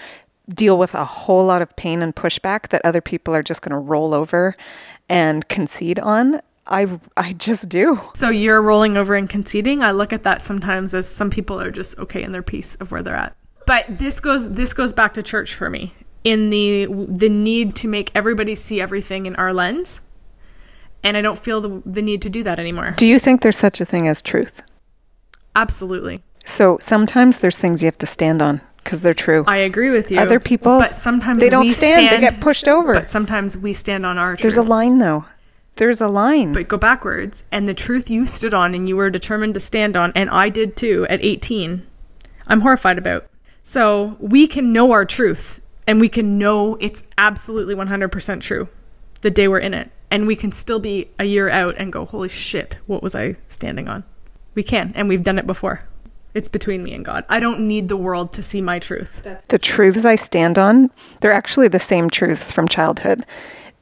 deal 0.49 0.79
with 0.79 0.94
a 0.94 1.05
whole 1.05 1.44
lot 1.46 1.61
of 1.61 1.75
pain 1.76 2.02
and 2.02 2.14
pushback 2.14 2.69
that 2.69 2.81
other 2.84 3.00
people 3.00 3.34
are 3.34 3.43
just 3.43 3.62
going 3.62 3.72
to 3.72 3.79
roll 3.79 4.14
over 4.14 4.55
and 5.08 5.49
concede 5.49 5.99
on. 5.99 6.40
I, 6.66 7.00
I 7.16 7.32
just 7.32 7.68
do. 7.68 8.00
So 8.14 8.28
you're 8.30 8.60
rolling 8.60 8.96
over 8.96 9.14
and 9.14 9.28
conceding. 9.28 9.82
I 9.82 9.92
look 9.92 10.12
at 10.12 10.24
that 10.24 10.42
sometimes 10.42 10.94
as 10.94 11.08
some 11.08 11.30
people 11.30 11.60
are 11.60 11.70
just 11.70 11.98
okay 11.98 12.22
in 12.22 12.32
their 12.32 12.42
piece 12.42 12.74
of 12.76 12.90
where 12.90 13.02
they're 13.02 13.14
at. 13.14 13.36
But 13.66 13.98
this 13.98 14.20
goes 14.20 14.50
this 14.50 14.72
goes 14.72 14.92
back 14.92 15.14
to 15.14 15.22
church 15.22 15.54
for 15.54 15.68
me 15.68 15.92
in 16.24 16.50
the 16.50 16.86
the 17.08 17.28
need 17.28 17.74
to 17.76 17.88
make 17.88 18.10
everybody 18.14 18.54
see 18.54 18.80
everything 18.80 19.26
in 19.26 19.36
our 19.36 19.52
lens. 19.52 20.00
And 21.02 21.16
I 21.16 21.20
don't 21.20 21.38
feel 21.38 21.60
the, 21.60 21.82
the 21.86 22.02
need 22.02 22.22
to 22.22 22.30
do 22.30 22.42
that 22.42 22.58
anymore. 22.58 22.94
Do 22.96 23.06
you 23.06 23.20
think 23.20 23.42
there's 23.42 23.56
such 23.56 23.80
a 23.80 23.84
thing 23.84 24.08
as 24.08 24.22
truth? 24.22 24.62
Absolutely. 25.54 26.22
So 26.44 26.78
sometimes 26.80 27.38
there's 27.38 27.56
things 27.56 27.82
you 27.82 27.86
have 27.86 27.98
to 27.98 28.06
stand 28.06 28.42
on 28.42 28.60
because 28.78 29.02
they're 29.02 29.14
true. 29.14 29.44
I 29.46 29.58
agree 29.58 29.90
with 29.90 30.10
you. 30.10 30.19
Other 30.19 30.40
people, 30.40 30.78
but 30.78 30.94
sometimes 30.94 31.38
they 31.38 31.48
don't 31.48 31.66
we 31.66 31.70
stand, 31.70 32.08
they 32.10 32.20
get 32.20 32.40
pushed 32.40 32.69
over. 32.69 32.94
But 32.94 33.06
sometimes 33.06 33.56
we 33.56 33.72
stand 33.72 34.04
on 34.06 34.19
our 34.19 34.36
There's 34.36 34.56
a 34.56 34.62
line 34.62 34.98
though. 34.98 35.24
There's 35.76 36.00
a 36.00 36.08
line. 36.08 36.52
but 36.52 36.69
go 36.69 36.76
backwards, 36.78 37.44
and 37.52 37.69
the 37.69 37.75
truth 37.75 38.11
you 38.11 38.26
stood 38.26 38.55
on 38.55 38.75
and 38.75 38.88
you 38.88 38.96
were 38.96 39.11
determined 39.11 39.55
to 39.55 39.61
stand 39.61 39.96
on, 39.96 40.12
and 40.14 40.31
I 40.31 40.49
did 40.49 40.76
too 40.76 41.06
at 41.08 41.23
18. 41.23 41.87
I'm 42.46 42.62
horrified 42.62 42.99
about. 42.99 43.26
So 43.62 44.17
we 44.20 44.46
can 44.46 44.73
know 44.73 44.93
our 44.93 45.05
truth, 45.05 45.61
and 45.87 46.00
we 46.00 46.08
can 46.08 46.38
know 46.38 46.76
it's 46.81 47.02
absolutely 47.19 47.75
100% 47.75 48.40
true 48.40 48.69
the 49.20 49.31
day 49.31 49.49
we're 49.49 49.58
in 49.58 49.75
it, 49.75 49.90
and 50.11 50.26
we 50.26 50.37
can 50.37 50.52
still 50.52 50.78
be 50.78 51.08
a 51.19 51.25
year 51.25 51.49
out 51.49 51.75
and 51.79 51.93
go, 51.93 52.05
"Holy 52.05 52.29
shit, 52.29 52.79
what 52.87 53.02
was 53.02 53.14
I 53.14 53.37
standing 53.49 53.88
on?" 53.88 54.05
We 54.55 54.62
can, 54.62 54.93
and 54.94 55.08
we've 55.08 55.25
done 55.25 55.38
it 55.38 55.46
before. 55.46 55.82
It's 56.32 56.49
between 56.49 56.82
me 56.82 56.93
and 56.94 57.05
God. 57.05 57.25
I 57.29 57.40
don't 57.40 57.61
need 57.61 57.88
the 57.88 57.96
world 57.96 58.32
to 58.34 58.43
see 58.43 58.61
my 58.61 58.79
truth. 58.79 59.22
the 59.49 59.58
truths 59.58 60.05
I 60.05 60.17
stand 60.17 60.58
on, 60.58 60.90
they're 61.20 61.32
actually 61.32 61.69
the 61.69 61.81
same 61.81 62.08
truths 62.08 62.52
from 62.52 62.69
childhood. 62.69 63.25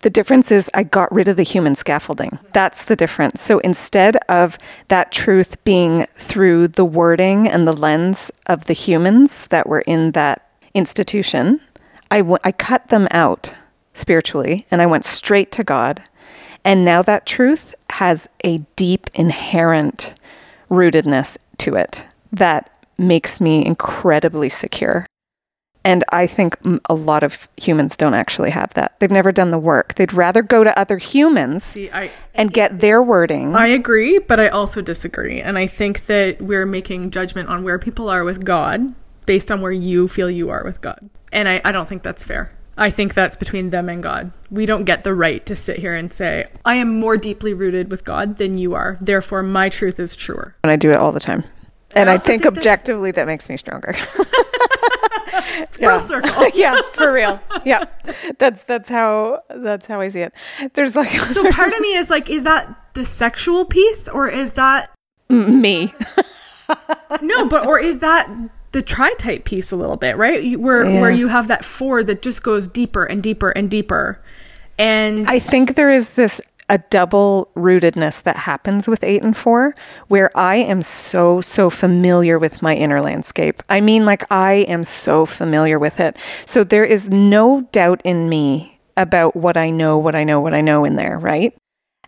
The 0.04 0.10
difference 0.10 0.52
is 0.52 0.70
I 0.74 0.82
got 0.82 1.10
rid 1.10 1.28
of 1.28 1.38
the 1.38 1.42
human 1.42 1.74
scaffolding. 1.74 2.38
That's 2.52 2.84
the 2.84 2.94
difference. 2.94 3.40
So 3.40 3.58
instead 3.60 4.18
of 4.28 4.58
that 4.88 5.10
truth 5.10 5.64
being 5.64 6.06
through 6.16 6.68
the 6.68 6.84
wording 6.84 7.48
and 7.48 7.66
the 7.66 7.72
lens 7.72 8.30
of 8.44 8.66
the 8.66 8.74
humans 8.74 9.46
that 9.46 9.66
were 9.66 9.80
in 9.80 10.10
that 10.10 10.46
institution, 10.74 11.62
I, 12.10 12.18
w- 12.18 12.36
I 12.44 12.52
cut 12.52 12.88
them 12.88 13.08
out 13.12 13.54
spiritually 13.94 14.66
and 14.70 14.82
I 14.82 14.86
went 14.86 15.06
straight 15.06 15.50
to 15.52 15.64
God. 15.64 16.02
And 16.66 16.84
now 16.84 17.00
that 17.00 17.24
truth 17.24 17.74
has 17.88 18.28
a 18.44 18.58
deep, 18.76 19.08
inherent 19.14 20.12
rootedness 20.68 21.38
to 21.58 21.76
it 21.76 22.08
that 22.30 22.70
makes 22.98 23.40
me 23.40 23.64
incredibly 23.64 24.50
secure. 24.50 25.06
And 25.84 26.02
I 26.08 26.26
think 26.26 26.56
a 26.86 26.94
lot 26.94 27.22
of 27.22 27.46
humans 27.56 27.96
don't 27.96 28.14
actually 28.14 28.50
have 28.50 28.72
that. 28.74 28.98
They've 29.00 29.10
never 29.10 29.32
done 29.32 29.50
the 29.50 29.58
work. 29.58 29.94
They'd 29.94 30.14
rather 30.14 30.42
go 30.42 30.64
to 30.64 30.76
other 30.78 30.96
humans 30.96 31.62
See, 31.64 31.90
I 31.90 32.10
and 32.34 32.52
get 32.52 32.80
their 32.80 33.02
wording. 33.02 33.54
I 33.54 33.66
agree, 33.66 34.18
but 34.18 34.40
I 34.40 34.48
also 34.48 34.80
disagree. 34.80 35.40
And 35.40 35.58
I 35.58 35.66
think 35.66 36.06
that 36.06 36.40
we're 36.40 36.66
making 36.66 37.10
judgment 37.10 37.48
on 37.48 37.64
where 37.64 37.78
people 37.78 38.08
are 38.08 38.24
with 38.24 38.44
God 38.44 38.94
based 39.26 39.50
on 39.50 39.60
where 39.60 39.72
you 39.72 40.08
feel 40.08 40.30
you 40.30 40.50
are 40.50 40.64
with 40.64 40.80
God. 40.80 41.10
And 41.32 41.48
I, 41.48 41.60
I 41.64 41.72
don't 41.72 41.88
think 41.88 42.02
that's 42.02 42.24
fair. 42.26 42.52
I 42.76 42.90
think 42.90 43.14
that's 43.14 43.36
between 43.36 43.70
them 43.70 43.88
and 43.88 44.02
God. 44.02 44.32
We 44.50 44.66
don't 44.66 44.84
get 44.84 45.04
the 45.04 45.14
right 45.14 45.44
to 45.46 45.54
sit 45.54 45.78
here 45.78 45.94
and 45.94 46.12
say, 46.12 46.46
I 46.64 46.74
am 46.76 46.98
more 46.98 47.16
deeply 47.16 47.54
rooted 47.54 47.90
with 47.90 48.04
God 48.04 48.38
than 48.38 48.58
you 48.58 48.74
are. 48.74 48.98
Therefore, 49.00 49.42
my 49.42 49.68
truth 49.68 50.00
is 50.00 50.16
truer. 50.16 50.56
and 50.64 50.72
I 50.72 50.76
do 50.76 50.90
it 50.90 50.96
all 50.96 51.12
the 51.12 51.20
time. 51.20 51.44
And 51.96 52.10
I, 52.10 52.14
also 52.14 52.26
think, 52.26 52.42
think 52.42 52.56
objectively 52.56 53.10
that 53.12 53.26
makes 53.26 53.48
me 53.48 53.56
stronger. 53.56 53.94
Full 55.72 56.00
circle. 56.00 56.48
yeah, 56.54 56.80
for 56.92 57.12
real. 57.12 57.40
Yeah. 57.64 57.84
That's 58.38 58.62
that's 58.64 58.88
how 58.88 59.42
that's 59.48 59.86
how 59.86 60.00
I 60.00 60.08
see 60.08 60.20
it. 60.20 60.32
There's 60.74 60.96
like 60.96 61.10
So 61.10 61.48
part 61.50 61.72
of 61.72 61.80
me 61.80 61.94
is 61.94 62.10
like, 62.10 62.30
is 62.30 62.44
that 62.44 62.74
the 62.94 63.04
sexual 63.04 63.64
piece 63.64 64.08
or 64.08 64.28
is 64.28 64.52
that 64.52 64.90
mm, 65.30 65.60
me. 65.60 65.94
no, 67.22 67.48
but 67.48 67.66
or 67.66 67.78
is 67.78 68.00
that 68.00 68.30
the 68.72 68.82
tri-type 68.82 69.44
piece 69.44 69.70
a 69.70 69.76
little 69.76 69.96
bit, 69.96 70.16
right? 70.16 70.58
Where 70.58 70.84
where 70.84 71.10
you 71.10 71.28
have 71.28 71.48
that 71.48 71.64
four 71.64 72.02
that 72.04 72.22
just 72.22 72.42
goes 72.42 72.66
deeper 72.68 73.04
and 73.04 73.22
deeper 73.22 73.50
and 73.50 73.70
deeper. 73.70 74.20
And 74.78 75.28
I 75.28 75.38
think 75.38 75.76
there 75.76 75.90
is 75.90 76.10
this 76.10 76.40
a 76.68 76.78
double 76.78 77.50
rootedness 77.56 78.22
that 78.22 78.36
happens 78.36 78.88
with 78.88 79.04
8 79.04 79.22
and 79.22 79.36
4 79.36 79.74
where 80.08 80.36
I 80.36 80.56
am 80.56 80.82
so 80.82 81.40
so 81.40 81.68
familiar 81.70 82.38
with 82.38 82.62
my 82.62 82.74
inner 82.74 83.00
landscape. 83.00 83.62
I 83.68 83.80
mean 83.80 84.04
like 84.04 84.24
I 84.30 84.64
am 84.68 84.84
so 84.84 85.26
familiar 85.26 85.78
with 85.78 86.00
it. 86.00 86.16
So 86.46 86.64
there 86.64 86.84
is 86.84 87.10
no 87.10 87.62
doubt 87.72 88.00
in 88.04 88.28
me 88.28 88.80
about 88.96 89.36
what 89.36 89.56
I 89.56 89.70
know, 89.70 89.98
what 89.98 90.14
I 90.14 90.24
know, 90.24 90.40
what 90.40 90.54
I 90.54 90.60
know 90.60 90.84
in 90.84 90.96
there, 90.96 91.18
right? 91.18 91.54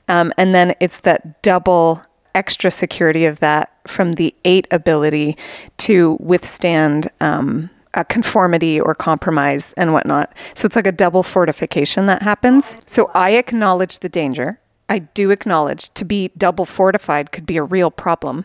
Um, 0.08 0.32
and 0.38 0.54
then 0.54 0.74
it's 0.80 1.00
that 1.00 1.42
double 1.42 2.02
extra 2.34 2.70
security 2.70 3.24
of 3.24 3.40
that 3.40 3.72
from 3.86 4.12
the 4.12 4.34
eight 4.44 4.68
ability 4.70 5.36
to 5.78 6.16
withstand 6.20 7.08
um, 7.20 7.70
a 7.96 8.04
conformity 8.04 8.78
or 8.78 8.94
compromise 8.94 9.72
and 9.72 9.92
whatnot. 9.92 10.32
So 10.54 10.66
it's 10.66 10.76
like 10.76 10.86
a 10.86 10.92
double 10.92 11.22
fortification 11.22 12.06
that 12.06 12.22
happens. 12.22 12.76
So 12.86 13.10
I 13.14 13.30
acknowledge 13.30 13.98
the 13.98 14.08
danger. 14.08 14.60
I 14.88 15.00
do 15.00 15.30
acknowledge 15.30 15.92
to 15.94 16.04
be 16.04 16.30
double 16.36 16.66
fortified 16.66 17.32
could 17.32 17.46
be 17.46 17.56
a 17.56 17.62
real 17.64 17.90
problem 17.90 18.44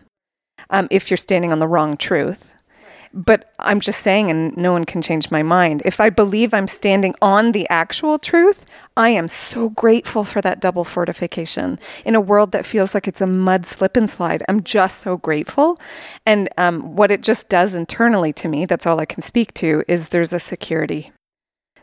um, 0.72 0.88
if 0.90 1.12
you're 1.12 1.18
standing 1.18 1.52
on 1.52 1.60
the 1.60 1.68
wrong 1.68 1.98
truth. 1.98 2.54
But 3.14 3.52
I'm 3.60 3.82
just 3.82 4.00
saying, 4.02 4.32
and 4.32 4.56
no 4.56 4.72
one 4.72 4.86
can 4.86 5.02
change 5.02 5.30
my 5.30 5.44
mind. 5.44 5.82
If 5.84 6.00
I 6.00 6.10
believe 6.10 6.54
I'm 6.54 6.68
standing 6.68 7.14
on 7.22 7.52
the 7.52 7.68
actual 7.70 8.18
truth, 8.18 8.66
I 8.98 9.10
am 9.10 9.30
so 9.30 9.70
grateful 9.70 10.26
for 10.26 10.42
that 10.42 10.60
double 10.60 10.84
fortification 10.84 11.80
in 12.04 12.14
a 12.14 12.22
world 12.22 12.52
that 12.52 12.66
feels 12.66 12.94
like 12.94 13.08
it's 13.08 13.22
a 13.22 13.28
mud 13.28 13.66
slip 13.66 13.96
and 13.96 14.10
slide. 14.10 14.44
I'm 14.50 14.64
just 14.64 15.00
so 15.00 15.16
grateful. 15.16 15.80
And 16.26 16.50
um, 16.58 16.96
what 16.96 17.10
it 17.10 17.22
just 17.22 17.48
does 17.48 17.74
internally 17.74 18.34
to 18.34 18.50
me, 18.50 18.66
that's 18.66 18.86
all 18.86 19.00
I 19.00 19.06
can 19.06 19.22
speak 19.22 19.54
to, 19.56 19.84
is 19.88 20.10
there's 20.10 20.34
a 20.34 20.40
security. 20.40 21.12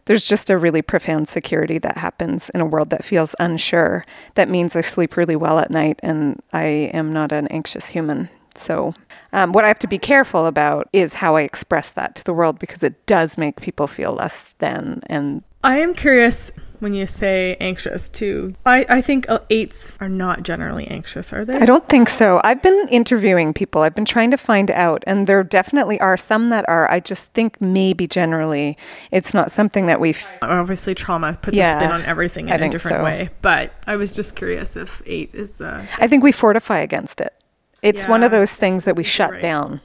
There's 0.04 0.24
just 0.24 0.50
a 0.50 0.58
really 0.58 0.82
profound 0.82 1.28
security 1.28 1.78
that 1.78 1.98
happens 1.98 2.50
in 2.50 2.60
a 2.60 2.66
world 2.66 2.90
that 2.90 3.04
feels 3.04 3.34
unsure. 3.38 4.04
That 4.34 4.48
means 4.50 4.76
I 4.76 4.80
sleep 4.82 5.16
really 5.16 5.36
well 5.36 5.58
at 5.58 5.70
night 5.70 6.00
and 6.02 6.42
I 6.52 6.90
am 6.94 7.12
not 7.12 7.32
an 7.32 7.46
anxious 7.48 7.86
human. 7.86 8.28
So, 8.54 8.94
um, 9.32 9.52
what 9.52 9.64
I 9.64 9.68
have 9.68 9.78
to 9.80 9.86
be 9.86 9.98
careful 9.98 10.46
about 10.46 10.88
is 10.92 11.14
how 11.14 11.36
I 11.36 11.42
express 11.42 11.90
that 11.92 12.14
to 12.16 12.24
the 12.24 12.32
world 12.32 12.58
because 12.58 12.82
it 12.82 13.06
does 13.06 13.38
make 13.38 13.60
people 13.60 13.86
feel 13.86 14.12
less 14.12 14.54
than 14.58 15.02
and 15.06 15.42
I 15.68 15.80
am 15.80 15.92
curious 15.92 16.50
when 16.78 16.94
you 16.94 17.04
say 17.04 17.54
anxious 17.60 18.08
too. 18.08 18.54
I, 18.64 18.86
I 18.88 19.00
think 19.02 19.28
uh, 19.28 19.40
eights 19.50 19.98
are 20.00 20.08
not 20.08 20.42
generally 20.42 20.86
anxious, 20.86 21.30
are 21.30 21.44
they? 21.44 21.58
I 21.58 21.66
don't 21.66 21.86
think 21.90 22.08
so. 22.08 22.40
I've 22.42 22.62
been 22.62 22.88
interviewing 22.88 23.52
people. 23.52 23.82
I've 23.82 23.94
been 23.94 24.06
trying 24.06 24.30
to 24.30 24.38
find 24.38 24.70
out, 24.70 25.04
and 25.06 25.26
there 25.26 25.44
definitely 25.44 26.00
are 26.00 26.16
some 26.16 26.48
that 26.48 26.66
are. 26.70 26.90
I 26.90 27.00
just 27.00 27.26
think 27.34 27.60
maybe 27.60 28.06
generally 28.06 28.78
it's 29.10 29.34
not 29.34 29.52
something 29.52 29.84
that 29.88 30.00
we've. 30.00 30.26
Obviously, 30.40 30.94
trauma 30.94 31.38
puts 31.42 31.54
Yeah, 31.54 31.76
a 31.76 31.80
spin 31.80 31.92
on 31.92 32.02
everything 32.06 32.48
in 32.48 32.62
a 32.62 32.70
different 32.70 33.00
so. 33.00 33.04
way. 33.04 33.28
But 33.42 33.74
I 33.86 33.96
was 33.96 34.14
just 34.14 34.36
curious 34.36 34.74
if 34.74 35.02
eight 35.04 35.34
is. 35.34 35.60
Uh, 35.60 35.84
I 35.98 36.08
think 36.08 36.24
we 36.24 36.32
fortify 36.32 36.78
against 36.78 37.20
it. 37.20 37.34
It's 37.82 38.08
one 38.08 38.22
of 38.22 38.30
those 38.30 38.56
things 38.56 38.86
that 38.86 38.96
we 38.96 39.04
shut 39.04 39.32
right. 39.32 39.42
down 39.42 39.82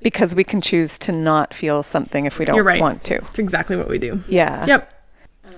because 0.00 0.36
we 0.36 0.44
can 0.44 0.60
choose 0.60 0.96
to 0.98 1.10
not 1.10 1.52
feel 1.52 1.82
something 1.82 2.24
if 2.24 2.38
we 2.38 2.44
don't 2.44 2.64
right. 2.64 2.80
want 2.80 3.02
to. 3.04 3.16
it's 3.16 3.40
exactly 3.40 3.76
what 3.76 3.88
we 3.88 3.98
do. 3.98 4.22
Yeah. 4.28 4.64
Yep. 4.64 4.93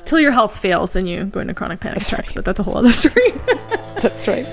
Till 0.06 0.20
your 0.20 0.32
health 0.32 0.56
fails, 0.56 0.92
then 0.92 1.06
you 1.06 1.24
go 1.24 1.40
into 1.40 1.52
chronic 1.52 1.80
panic 1.80 1.98
That's 1.98 2.12
attacks. 2.12 2.28
right. 2.30 2.34
But 2.36 2.44
that's 2.44 2.60
a 2.60 2.62
whole 2.62 2.78
other 2.78 2.92
story. 3.02 3.30
That's 4.00 4.28
right. 4.28 4.46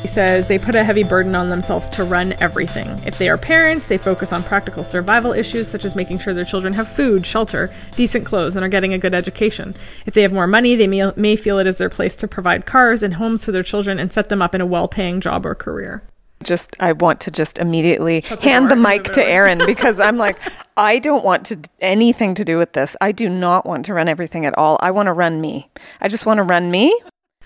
He 0.00 0.08
says 0.08 0.46
they 0.48 0.58
put 0.58 0.74
a 0.74 0.82
heavy 0.82 1.02
burden 1.04 1.34
on 1.34 1.50
themselves 1.50 1.88
to 1.90 2.04
run 2.04 2.32
everything. 2.40 2.88
If 3.04 3.18
they 3.18 3.28
are 3.28 3.36
parents, 3.36 3.86
they 3.86 3.98
focus 3.98 4.32
on 4.32 4.42
practical 4.42 4.82
survival 4.82 5.32
issues 5.32 5.68
such 5.68 5.84
as 5.84 5.94
making 5.94 6.18
sure 6.18 6.32
their 6.32 6.44
children 6.46 6.72
have 6.72 6.88
food, 6.88 7.26
shelter, 7.26 7.70
decent 7.96 8.24
clothes, 8.24 8.56
and 8.56 8.64
are 8.64 8.68
getting 8.68 8.94
a 8.94 8.98
good 8.98 9.14
education. 9.14 9.74
If 10.06 10.14
they 10.14 10.22
have 10.22 10.32
more 10.32 10.46
money, 10.46 10.74
they 10.76 10.86
may, 10.86 11.12
may 11.16 11.36
feel 11.36 11.58
it 11.58 11.66
is 11.66 11.76
their 11.76 11.90
place 11.90 12.16
to 12.16 12.26
provide 12.28 12.64
cars 12.64 13.02
and 13.02 13.14
homes 13.14 13.44
for 13.44 13.52
their 13.52 13.62
children 13.62 13.98
and 13.98 14.10
set 14.10 14.30
them 14.30 14.40
up 14.40 14.54
in 14.54 14.62
a 14.62 14.66
well 14.66 14.88
paying 14.88 15.20
job 15.20 15.44
or 15.44 15.54
career. 15.54 16.02
Just, 16.42 16.74
I 16.80 16.92
want 16.92 17.20
to 17.22 17.30
just 17.30 17.58
immediately 17.58 18.22
hand 18.40 18.70
the 18.70 18.76
mic 18.76 19.04
to 19.12 19.24
Aaron 19.24 19.60
because 19.66 20.00
I'm 20.00 20.16
like, 20.16 20.38
I 20.76 20.98
don't 20.98 21.24
want 21.24 21.46
to 21.46 21.58
anything 21.80 22.34
to 22.34 22.44
do 22.44 22.56
with 22.56 22.72
this. 22.72 22.96
I 23.00 23.12
do 23.12 23.28
not 23.28 23.66
want 23.66 23.84
to 23.86 23.94
run 23.94 24.08
everything 24.08 24.46
at 24.46 24.56
all. 24.56 24.78
I 24.80 24.90
want 24.90 25.06
to 25.08 25.12
run 25.12 25.40
me. 25.40 25.70
I 26.00 26.08
just 26.08 26.24
want 26.24 26.38
to 26.38 26.42
run 26.42 26.70
me. 26.70 26.98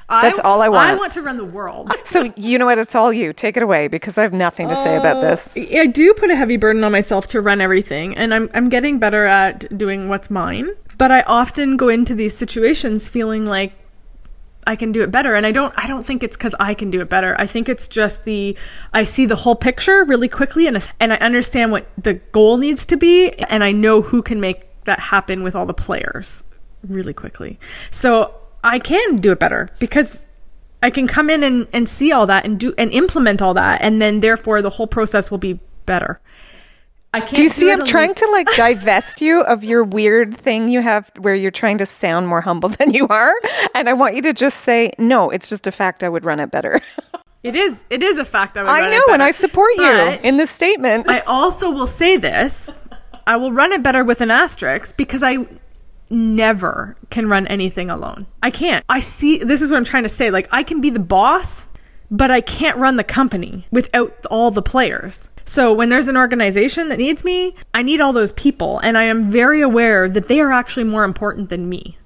That's 0.09 0.39
all 0.41 0.61
I 0.63 0.69
want. 0.69 0.87
I 0.87 0.91
want. 0.91 1.01
want 1.01 1.13
to 1.13 1.23
run 1.23 1.37
the 1.37 1.45
world. 1.45 1.93
So 2.05 2.31
you 2.37 2.59
know 2.59 2.67
what? 2.67 2.79
It's 2.79 2.95
all 2.95 3.13
you. 3.13 3.33
Take 3.33 3.57
it 3.57 3.63
away 3.63 3.89
because 3.89 4.19
I 4.19 4.23
have 4.23 4.33
nothing 4.35 4.69
to 4.69 4.77
say 4.77 4.95
about 4.95 5.23
this. 5.23 5.53
Oh, 5.57 5.81
I 5.81 5.87
do 5.87 6.13
put 6.15 6.31
a 6.31 6.37
heavy 6.37 6.59
burden 6.59 6.85
on 6.85 6.93
myself 6.93 7.27
to 7.29 7.41
run 7.41 7.61
everything, 7.63 8.15
and 8.17 8.33
I'm 8.33 8.51
I'm 8.53 8.69
getting 8.69 8.99
better 8.99 9.25
at 9.25 9.77
doing 9.77 10.09
what's 10.09 10.31
mine. 10.31 10.71
But 10.99 11.11
I 11.11 11.23
often 11.23 11.77
go 11.77 11.89
into 11.89 12.15
these 12.15 12.37
situations 12.37 13.09
feeling 13.09 13.47
like 13.47 13.73
I 14.67 14.77
can 14.77 14.93
do 14.93 15.03
it 15.03 15.11
better, 15.11 15.35
and 15.35 15.47
I 15.47 15.53
don't. 15.53 15.73
I 15.77 15.87
don't 15.87 16.05
think 16.05 16.23
it's 16.23 16.37
because 16.37 16.55
I 16.59 16.75
can 16.75 16.91
do 16.91 17.01
it 17.01 17.09
better. 17.09 17.35
I 17.39 17.47
think 17.47 17.69
it's 17.69 17.89
just 17.89 18.25
the 18.25 18.57
I 18.93 19.05
see 19.05 19.27
the 19.27 19.37
whole 19.37 19.55
picture 19.55 20.05
really 20.05 20.29
quickly, 20.29 20.67
and 20.67 20.89
and 21.01 21.13
I 21.13 21.17
understand 21.17 21.73
what 21.73 21.89
the 21.97 22.15
goal 22.15 22.57
needs 22.57 22.87
to 22.87 22.97
be, 22.97 23.31
and 23.31 23.63
I 23.65 23.73
know 23.73 24.03
who 24.03 24.23
can 24.23 24.41
make 24.41 24.63
that 24.85 25.01
happen 25.01 25.43
with 25.43 25.55
all 25.55 25.67
the 25.67 25.75
players 25.75 26.45
really 26.87 27.15
quickly. 27.15 27.59
So 27.91 28.35
I 28.63 28.79
can 28.79 29.17
do 29.17 29.33
it 29.33 29.39
better 29.39 29.69
because 29.79 30.27
I 30.83 30.91
can 30.91 31.07
come 31.09 31.31
in 31.31 31.43
and, 31.43 31.67
and 31.73 31.89
see 31.89 32.13
all 32.13 32.27
that 32.27 32.45
and 32.45 32.61
do 32.61 32.75
and 32.77 32.93
implement 32.93 33.43
all 33.43 33.55
that, 33.55 33.83
and 33.83 34.01
then 34.01 34.21
therefore 34.21 34.63
the 34.63 34.71
whole 34.71 34.87
process 34.87 35.31
will 35.31 35.39
be 35.39 35.61
better. 35.87 36.21
I 37.15 37.21
can't 37.21 37.37
Do 37.37 37.43
you 37.45 37.49
see? 37.49 37.71
I'm 37.71 37.87
trying 37.87 38.13
to 38.13 38.29
like 38.33 38.49
divest 38.57 39.21
you 39.21 39.43
of 39.43 39.63
your 39.63 39.85
weird 39.85 40.37
thing 40.37 40.69
you 40.69 40.83
have 40.83 41.13
where 41.17 41.37
you're 41.37 41.53
trying 41.53 41.79
to 41.79 41.87
sound 41.87 42.27
more 42.27 42.41
humble 42.41 42.69
than 42.81 42.93
you 42.93 43.07
are. 43.07 43.33
And 43.73 43.89
I 43.89 43.93
want 43.93 44.17
you 44.17 44.23
to 44.23 44.33
just 44.33 44.63
say, 44.63 44.93
no, 44.99 45.31
it's 45.31 45.49
just 45.49 45.69
a 45.69 45.73
fact 45.73 46.03
I 46.03 46.09
would 46.09 46.25
run 46.25 46.41
it 46.41 46.51
better. 46.51 46.81
It 47.45 47.55
is. 47.55 47.85
It 47.91 48.03
is 48.03 48.17
a 48.17 48.25
fact. 48.25 48.57
I, 48.57 48.63
would 48.63 48.71
I 48.71 48.91
know, 48.91 49.03
and. 49.13 49.23
I 49.23 49.31
support 49.31 49.73
you 49.77 50.19
in 50.23 50.39
this 50.39 50.51
statement. 50.51 51.11
I 51.11 51.21
also 51.27 51.71
will 51.71 51.87
say 51.87 52.17
this: 52.17 52.73
I 53.27 53.37
will 53.37 53.53
run 53.53 53.71
it 53.71 53.83
better 53.83 54.03
with 54.03 54.23
an 54.23 54.31
asterisk 54.31 54.97
because 54.97 55.23
I 55.23 55.47
never 56.09 56.97
can 57.11 57.29
run 57.29 57.47
anything 57.49 57.91
alone. 57.91 58.27
I 58.43 58.51
can't. 58.51 58.83
I 58.89 59.01
see. 59.01 59.45
This 59.45 59.61
is 59.61 59.71
what 59.71 59.77
I'm 59.77 59.85
trying 59.85 60.05
to 60.05 60.09
say. 60.09 60.31
Like 60.31 60.49
I 60.53 60.63
can 60.63 60.81
be 60.81 60.89
the 60.89 60.99
boss, 60.99 61.69
but 62.11 62.31
I 62.31 62.41
can't 62.41 62.79
run 62.79 62.97
the 62.97 63.05
company 63.05 63.67
without 63.71 64.25
all 64.31 64.51
the 64.51 64.63
players. 64.63 65.29
So 65.45 65.73
when 65.73 65.89
there's 65.89 66.09
an 66.09 66.17
organization 66.17 66.89
that 66.89 66.99
needs 66.99 67.25
me, 67.25 67.55
I 67.73 67.83
need 67.83 68.01
all 68.01 68.13
those 68.13 68.33
people, 68.33 68.79
and 68.79 68.97
I 68.97 69.05
am 69.05 69.31
very 69.31 69.61
aware 69.61 70.09
that 70.09 70.29
they 70.29 70.41
are 70.41 70.53
actually 70.53 70.85
more 70.85 71.05
important 71.05 71.51
than 71.51 71.69
me 71.69 71.99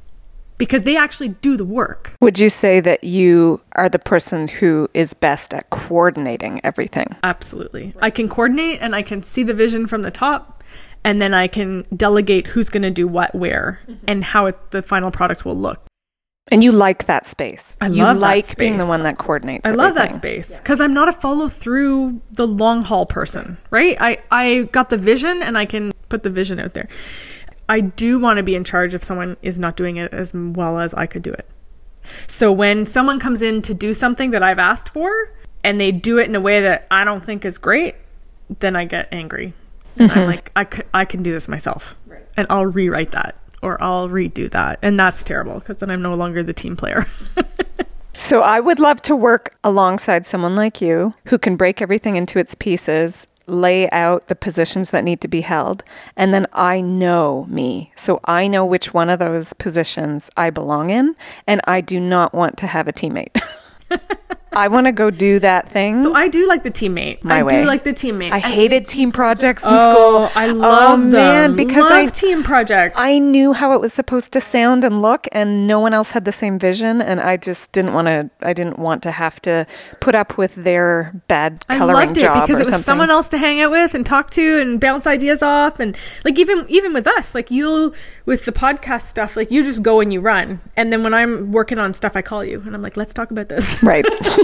because 0.59 0.83
they 0.83 0.97
actually 0.97 1.31
do 1.31 1.57
the 1.57 1.65
work. 1.65 2.13
Would 2.21 2.39
you 2.39 2.49
say 2.49 2.81
that 2.81 3.05
you 3.05 3.61
are 3.73 3.89
the 3.89 3.99
person 3.99 4.49
who 4.49 4.89
is 4.93 5.15
best 5.15 5.55
at 5.55 5.71
coordinating 5.71 6.61
everything? 6.65 7.07
Absolutely. 7.23 7.95
I 8.03 8.11
can 8.11 8.29
coordinate 8.29 8.81
and 8.81 8.95
I 8.95 9.03
can 9.03 9.23
see 9.23 9.45
the 9.45 9.55
vision 9.55 9.87
from 9.87 10.03
the 10.03 10.11
top 10.11 10.63
and 11.05 11.23
then 11.23 11.33
I 11.33 11.47
can 11.47 11.87
delegate 11.97 12.49
who's 12.49 12.69
going 12.69 12.83
to 12.83 12.91
do 12.91 13.07
what 13.07 13.35
where 13.35 13.81
mm-hmm. 13.89 14.05
and 14.09 14.25
how 14.25 14.47
it, 14.47 14.71
the 14.73 14.83
final 14.83 15.11
product 15.11 15.45
will 15.45 15.57
look. 15.57 15.88
And 16.51 16.65
you 16.65 16.73
like 16.73 17.07
that 17.07 17.27
space. 17.27 17.77
I 17.81 17.89
you 17.89 18.03
love 18.05 18.17
that 18.17 18.21
like 18.21 18.57
being 18.57 18.79
the 18.79 18.87
one 18.87 19.03
that 19.03 19.19
coordinates. 19.19 19.67
I 19.67 19.71
love 19.73 19.95
that 19.97 20.15
space 20.15 20.57
because 20.57 20.81
I'm 20.81 20.95
not 20.95 21.09
a 21.09 21.13
follow 21.13 21.49
through 21.49 22.21
the 22.31 22.47
long 22.47 22.83
haul 22.83 23.07
person, 23.07 23.59
right? 23.71 23.97
I, 24.01 24.19
I 24.31 24.69
got 24.73 24.91
the 24.91 24.97
vision 24.97 25.43
and 25.43 25.59
I 25.59 25.67
can 25.67 25.93
put 26.09 26.23
the 26.23 26.31
vision 26.31 26.59
out 26.59 26.75
there. 26.75 26.89
I 27.69 27.81
do 27.81 28.19
want 28.19 28.39
to 28.39 28.43
be 28.43 28.55
in 28.55 28.65
charge 28.65 28.95
if 28.95 29.05
someone 29.05 29.37
is 29.43 29.59
not 29.59 29.77
doing 29.77 29.97
it 29.97 30.13
as 30.13 30.33
well 30.35 30.79
as 30.79 30.95
I 30.95 31.07
could 31.07 31.23
do 31.23 31.33
it. 31.33 31.47
So 32.27 32.51
when 32.51 32.87
someone 32.87 33.21
comes 33.21 33.43
in 33.43 33.61
to 33.63 33.75
do 33.75 33.93
something 33.93 34.31
that 34.31 34.43
I've 34.43 34.59
asked 34.59 34.89
for 34.89 35.31
and 35.63 35.79
they 35.79 35.93
do 35.93 36.19
it 36.19 36.29
in 36.29 36.35
a 36.35 36.41
way 36.41 36.63
that 36.63 36.87
I 36.91 37.05
don't 37.05 37.23
think 37.23 37.45
is 37.45 37.59
great, 37.59 37.95
then 38.61 38.75
I 38.75 38.87
get 38.87 39.09
angry. 39.13 39.53
And 39.97 40.11
I'm 40.11 40.27
like, 40.33 40.51
I, 40.57 40.65
c- 40.65 40.83
I 40.95 41.05
can 41.05 41.23
do 41.23 41.33
this 41.33 41.47
myself. 41.47 41.95
And 42.39 42.47
I'll 42.49 42.65
rewrite 42.67 43.11
that 43.11 43.37
or 43.63 43.83
I'll 43.83 44.09
redo 44.09 44.51
that. 44.51 44.79
And 44.83 44.99
that's 44.99 45.23
terrible 45.23 45.59
because 45.59 45.77
then 45.77 45.91
I'm 45.91 46.03
no 46.03 46.15
longer 46.15 46.43
the 46.43 46.53
team 46.53 46.77
player. 46.77 47.07
So 48.21 48.43
I 48.43 48.59
would 48.59 48.81
love 48.81 49.01
to 49.03 49.15
work 49.15 49.55
alongside 49.63 50.27
someone 50.27 50.57
like 50.57 50.81
you 50.81 51.15
who 51.27 51.39
can 51.39 51.55
break 51.55 51.81
everything 51.81 52.17
into 52.17 52.41
its 52.41 52.57
pieces, 52.57 53.29
lay 53.47 53.89
out 53.91 54.27
the 54.27 54.35
positions 54.35 54.91
that 54.91 55.05
need 55.05 55.21
to 55.21 55.29
be 55.29 55.43
held, 55.43 55.85
and 56.17 56.35
then 56.35 56.49
I 56.53 56.81
know 56.81 57.47
me. 57.49 57.93
So 57.95 58.21
I 58.25 58.49
know 58.49 58.67
which 58.67 58.93
one 58.93 59.09
of 59.09 59.21
those 59.21 59.53
positions 59.53 60.31
I 60.37 60.51
belong 60.51 60.91
in, 60.91 61.15
and 61.47 61.61
I 61.65 61.81
do 61.81 62.01
not 62.01 62.35
want 62.35 62.59
to 62.59 62.67
have 62.67 62.89
a 62.89 62.93
teammate. 62.93 63.41
I 64.53 64.69
want 64.69 64.87
to 64.87 64.93
go 64.93 65.11
do 65.11 65.39
that 65.41 65.69
thing. 65.69 66.03
So 66.03 66.15
I 66.15 66.29
do 66.29 66.47
like 66.49 66.63
the 66.63 66.71
teammate. 66.71 67.23
My 67.23 67.39
I 67.39 67.43
way. 67.43 67.63
do 67.63 67.67
like 67.67 67.85
the 67.85 67.93
teammate. 67.93 68.31
I 68.33 68.39
hated 68.39 68.87
team 68.87 69.13
projects 69.13 69.65
in 69.65 69.71
Oh, 69.73 69.79
school. 70.27 70.31
I 70.35 70.47
love 70.49 71.01
oh, 71.01 71.03
them. 71.03 71.11
man, 71.11 71.57
because 71.57 71.85
love 71.85 71.93
I 71.93 72.07
team 72.07 72.43
project. 72.43 72.97
I 72.99 73.19
knew 73.19 73.53
how 73.53 73.73
it 73.73 73.81
was 73.81 73.93
supposed 73.93 74.33
to 74.33 74.41
sound 74.41 74.85
and 74.85 75.01
look, 75.03 75.29
and 75.33 75.67
no 75.67 75.81
one 75.81 75.93
else 75.95 76.11
had 76.13 76.25
the 76.25 76.33
same 76.33 76.59
vision, 76.59 77.01
and 77.03 77.21
I 77.21 77.37
just 77.37 77.73
didn't 77.73 77.93
want 77.95 78.07
to. 78.07 78.31
I 78.47 78.53
didn't 78.53 78.79
want 78.79 79.03
to 79.05 79.11
have 79.11 79.41
to 79.43 79.67
put 80.01 80.15
up 80.15 80.39
with 80.39 80.55
their 80.55 81.13
bad 81.29 81.65
coloring 81.69 81.97
I 81.97 82.05
loved 82.07 82.17
it 82.17 82.21
job 82.21 82.47
because 82.47 82.59
it 82.59 82.63
was 82.63 82.69
something. 82.69 82.83
someone 82.85 83.11
else 83.11 83.29
to 83.31 83.39
hang 83.39 83.61
out 83.61 83.71
with 83.71 83.95
and 83.95 84.05
talk 84.07 84.31
to 84.33 84.61
and 84.61 84.81
bounce 84.81 85.07
ideas 85.07 85.43
off 85.43 85.81
and 85.81 85.97
like 86.25 86.39
even 86.39 86.65
even 86.69 86.93
with 86.93 87.07
us 87.07 87.35
like 87.35 87.51
you 87.51 87.93
with 88.25 88.45
the 88.45 88.53
podcast 88.53 89.03
stuff 89.03 89.37
like 89.37 89.51
you 89.51 89.65
just 89.65 89.83
go 89.83 90.01
and 90.01 90.13
you 90.13 90.21
run 90.21 90.61
and 90.77 90.93
then 90.93 91.03
when 91.03 91.15
I'm 91.15 91.53
working 91.53 91.79
on 91.79 91.95
stuff 91.95 92.17
I 92.17 92.23
call 92.23 92.45
you 92.45 92.61
and 92.65 92.75
I'm 92.75 92.83
like 92.83 92.97
let's 92.97 93.13
talk 93.15 93.31
about 93.31 93.49
this 93.49 93.83
Right. 93.83 94.05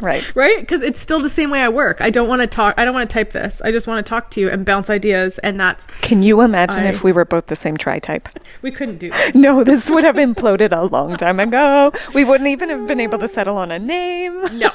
right. 0.00 0.34
right 0.36 0.60
because 0.60 0.82
it's 0.82 1.00
still 1.00 1.20
the 1.20 1.28
same 1.28 1.50
way 1.50 1.60
I 1.60 1.68
work 1.68 2.00
I 2.00 2.10
don't 2.10 2.28
want 2.28 2.40
to 2.42 2.46
talk 2.46 2.74
I 2.76 2.84
don't 2.84 2.94
want 2.94 3.08
to 3.08 3.14
type 3.14 3.30
this 3.32 3.60
I 3.62 3.72
just 3.72 3.86
want 3.86 4.04
to 4.04 4.08
talk 4.08 4.30
to 4.32 4.40
you 4.40 4.48
and 4.50 4.64
bounce 4.64 4.90
ideas 4.90 5.38
and 5.38 5.58
that's 5.58 5.86
Can 6.00 6.22
you 6.22 6.40
imagine 6.40 6.80
I- 6.84 6.88
if 6.88 7.02
we 7.04 7.12
were 7.12 7.24
both 7.24 7.46
the 7.46 7.56
same 7.56 7.76
tri 7.76 7.98
type? 7.98 8.28
we 8.62 8.70
couldn't 8.70 8.98
do 8.98 9.10
this. 9.12 9.34
No, 9.34 9.64
this 9.64 9.90
would 9.90 10.04
have 10.04 10.16
imploded 10.16 10.72
a 10.76 10.84
long 10.84 11.16
time 11.16 11.40
ago. 11.40 11.92
We 12.14 12.24
wouldn't 12.24 12.48
even 12.48 12.68
have 12.70 12.86
been 12.86 13.00
able 13.00 13.18
to 13.18 13.28
settle 13.28 13.56
on 13.56 13.70
a 13.70 13.78
name. 13.78 14.44
No. 14.56 14.70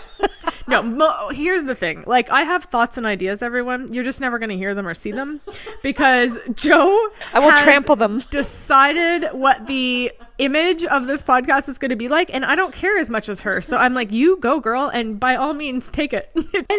No, 0.67 0.83
mo- 0.83 1.29
here's 1.31 1.63
the 1.63 1.73
thing. 1.73 2.03
Like 2.05 2.29
I 2.29 2.43
have 2.43 2.65
thoughts 2.65 2.95
and 2.97 3.05
ideas 3.05 3.41
everyone. 3.41 3.91
You're 3.91 4.03
just 4.03 4.21
never 4.21 4.37
going 4.37 4.49
to 4.51 4.55
hear 4.55 4.75
them 4.75 4.87
or 4.87 4.93
see 4.93 5.11
them 5.11 5.41
because 5.81 6.37
Joe 6.55 7.09
I 7.33 7.39
will 7.39 7.51
trample 7.63 7.95
them. 7.95 8.19
Decided 8.29 9.29
what 9.33 9.65
the 9.65 10.11
image 10.41 10.83
of 10.85 11.07
this 11.07 11.21
podcast 11.21 11.69
is 11.69 11.77
going 11.77 11.89
to 11.89 11.95
be 11.95 12.09
like, 12.09 12.29
and 12.33 12.43
I 12.43 12.55
don't 12.55 12.73
care 12.73 12.97
as 12.97 13.09
much 13.09 13.29
as 13.29 13.41
her. 13.41 13.61
So 13.61 13.77
I'm 13.77 13.93
like, 13.93 14.11
you 14.11 14.37
go, 14.37 14.59
girl, 14.59 14.89
and 14.89 15.19
by 15.19 15.35
all 15.35 15.53
means, 15.53 15.89
take 15.89 16.13
it. 16.13 16.31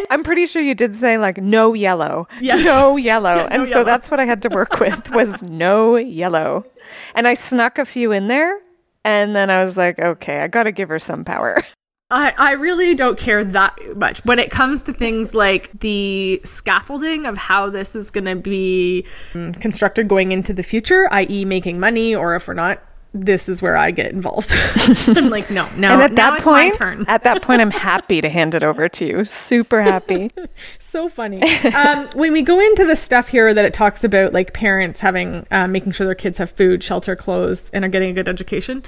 I'm 0.11 0.25
pretty 0.25 0.47
sure 0.47 0.61
you 0.61 0.75
did 0.75 0.97
say 0.97 1.17
like 1.17 1.39
no 1.39 1.73
yellow. 1.73 2.27
Yes. 2.41 2.65
No 2.65 2.97
yellow. 2.97 3.37
Yeah, 3.37 3.43
no 3.43 3.49
and 3.49 3.67
so 3.67 3.85
that's 3.85 4.11
what 4.11 4.21
I 4.21 4.25
had 4.25 4.43
to 4.43 4.49
work 4.49 4.81
with 4.81 5.11
was 5.11 5.43
no 5.43 5.97
yellow. 5.97 6.67
And 7.15 7.29
I 7.29 7.35
snuck 7.35 7.79
a 7.79 7.85
few 7.85 8.11
in 8.13 8.29
there 8.29 8.59
and 9.05 9.35
then 9.35 9.49
I 9.49 9.63
was 9.63 9.77
like, 9.77 9.99
okay, 9.99 10.41
I 10.41 10.49
got 10.49 10.65
to 10.65 10.73
give 10.73 10.89
her 10.89 10.99
some 10.99 11.25
power. 11.25 11.63
I, 12.11 12.35
I 12.37 12.53
really 12.53 12.95
don't 12.95 13.19
care 13.19 13.43
that 13.43 13.75
much 13.97 14.23
when 14.27 14.39
it 14.39 14.51
comes 14.51 14.83
to 14.83 14.93
things 14.93 15.35
like 15.35 15.71
the 15.81 16.43
scaffolding 16.45 17.25
of 17.25 17.39
how 17.39 17.71
this 17.71 17.97
is 17.97 18.11
going 18.11 18.27
to 18.27 18.37
be 18.37 19.07
constructed 19.33 20.09
going 20.09 20.31
into 20.31 20.53
the 20.53 20.63
future, 20.63 21.09
i.e., 21.11 21.47
making 21.47 21.81
money, 21.81 22.15
or 22.15 22.37
if 22.37 22.47
we're 22.47 22.53
not, 22.53 22.83
this 23.15 23.49
is 23.49 23.61
where 23.61 23.77
I 23.77 23.91
get 23.91 24.13
involved. 24.13 24.53
I'm 25.09 25.29
like, 25.29 25.51
no, 25.51 25.69
now, 25.77 25.95
and 25.95 26.03
at 26.03 26.13
now 26.13 26.31
that 26.31 26.43
point, 26.43 26.75
turn. 26.75 27.05
at 27.09 27.25
that 27.25 27.43
point 27.43 27.61
I'm 27.61 27.71
happy 27.91 28.21
to 28.21 28.29
hand 28.29 28.55
it 28.55 28.63
over 28.63 28.89
to 28.89 29.05
you. 29.05 29.25
Super 29.25 29.83
happy. 29.83 30.31
so 30.79 31.09
funny. 31.09 31.43
um, 31.75 32.09
when 32.15 32.33
we 32.33 32.43
go 32.43 32.59
into 32.59 32.87
the 32.87 32.97
stuff 32.97 33.29
here 33.29 33.53
that 33.53 33.65
it 33.65 33.75
talks 33.75 34.03
about, 34.05 34.33
like 34.33 34.53
parents 34.55 35.01
having, 35.01 35.47
uh, 35.51 35.67
making 35.69 35.93
sure 35.93 36.07
their 36.07 36.15
kids 36.15 36.39
have 36.39 36.51
food, 36.53 36.83
shelter, 36.83 37.15
clothes, 37.15 37.71
and 37.71 37.85
are 37.85 37.89
getting 37.89 38.11
a 38.11 38.15
good 38.15 38.29
education, 38.29 38.83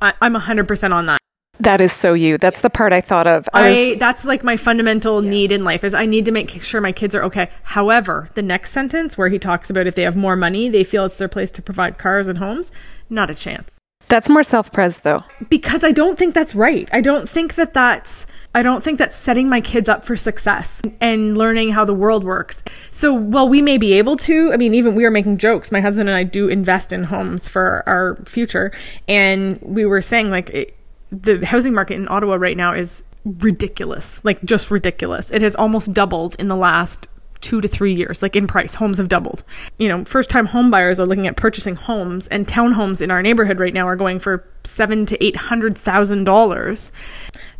I, 0.00 0.14
I'm 0.20 0.34
100% 0.34 0.92
on 0.92 1.06
that. 1.06 1.17
That 1.60 1.80
is 1.80 1.92
so 1.92 2.14
you. 2.14 2.38
That's 2.38 2.60
the 2.60 2.70
part 2.70 2.92
I 2.92 3.00
thought 3.00 3.26
of. 3.26 3.48
I, 3.52 3.68
I, 3.68 3.94
that's 3.96 4.24
like 4.24 4.44
my 4.44 4.56
fundamental 4.56 5.22
need 5.22 5.50
in 5.50 5.64
life 5.64 5.82
is 5.84 5.92
I 5.94 6.06
need 6.06 6.24
to 6.26 6.32
make 6.32 6.50
sure 6.62 6.80
my 6.80 6.92
kids 6.92 7.14
are 7.14 7.22
okay. 7.24 7.50
However, 7.64 8.28
the 8.34 8.42
next 8.42 8.70
sentence 8.70 9.18
where 9.18 9.28
he 9.28 9.38
talks 9.38 9.68
about 9.68 9.86
if 9.86 9.94
they 9.94 10.02
have 10.02 10.16
more 10.16 10.36
money, 10.36 10.68
they 10.68 10.84
feel 10.84 11.04
it's 11.04 11.18
their 11.18 11.28
place 11.28 11.50
to 11.52 11.62
provide 11.62 11.98
cars 11.98 12.28
and 12.28 12.38
homes, 12.38 12.70
not 13.10 13.28
a 13.30 13.34
chance. 13.34 13.78
that's 14.08 14.28
more 14.28 14.42
self-pres 14.42 15.00
though. 15.00 15.22
Because 15.50 15.84
I 15.84 15.92
don't 15.92 16.18
think 16.18 16.34
that's 16.34 16.54
right. 16.54 16.88
I 16.92 17.00
don't 17.00 17.28
think 17.28 17.56
that 17.56 17.74
that's 17.74 18.26
I 18.54 18.62
don't 18.62 18.82
think 18.82 18.98
that's 18.98 19.14
setting 19.14 19.48
my 19.48 19.60
kids 19.60 19.88
up 19.88 20.04
for 20.04 20.16
success 20.16 20.80
and 21.00 21.36
learning 21.36 21.72
how 21.72 21.84
the 21.84 21.92
world 21.94 22.24
works. 22.24 22.62
So, 22.90 23.12
while 23.12 23.48
we 23.48 23.60
may 23.60 23.76
be 23.76 23.92
able 23.92 24.16
to, 24.18 24.52
I 24.52 24.56
mean, 24.56 24.72
even 24.74 24.94
we 24.94 25.04
were 25.04 25.10
making 25.10 25.38
jokes. 25.38 25.70
My 25.70 25.80
husband 25.80 26.08
and 26.08 26.16
I 26.16 26.22
do 26.22 26.48
invest 26.48 26.90
in 26.90 27.04
homes 27.04 27.46
for 27.46 27.82
our 27.86 28.16
future. 28.24 28.72
And 29.06 29.60
we 29.60 29.84
were 29.84 30.00
saying, 30.00 30.30
like, 30.30 30.48
it, 30.50 30.77
the 31.10 31.44
housing 31.44 31.74
market 31.74 31.94
in 31.94 32.08
Ottawa 32.08 32.34
right 32.34 32.56
now 32.56 32.74
is 32.74 33.04
ridiculous, 33.24 34.24
like, 34.24 34.42
just 34.44 34.70
ridiculous. 34.70 35.30
It 35.30 35.42
has 35.42 35.54
almost 35.56 35.92
doubled 35.92 36.36
in 36.38 36.48
the 36.48 36.56
last 36.56 37.06
two 37.40 37.60
to 37.60 37.68
three 37.68 37.94
years, 37.94 38.20
like 38.20 38.34
in 38.34 38.46
price. 38.48 38.74
Homes 38.74 38.98
have 38.98 39.08
doubled. 39.08 39.44
You 39.78 39.88
know, 39.88 40.04
first 40.04 40.28
time 40.28 40.46
home 40.46 40.70
buyers 40.70 40.98
are 40.98 41.06
looking 41.06 41.26
at 41.28 41.36
purchasing 41.36 41.76
homes, 41.76 42.26
and 42.28 42.46
townhomes 42.46 43.00
in 43.00 43.10
our 43.10 43.22
neighborhood 43.22 43.60
right 43.60 43.72
now 43.72 43.86
are 43.86 43.96
going 43.96 44.18
for 44.18 44.44
seven 44.64 45.06
to 45.06 45.24
eight 45.24 45.36
hundred 45.36 45.78
thousand 45.78 46.24
dollars. 46.24 46.90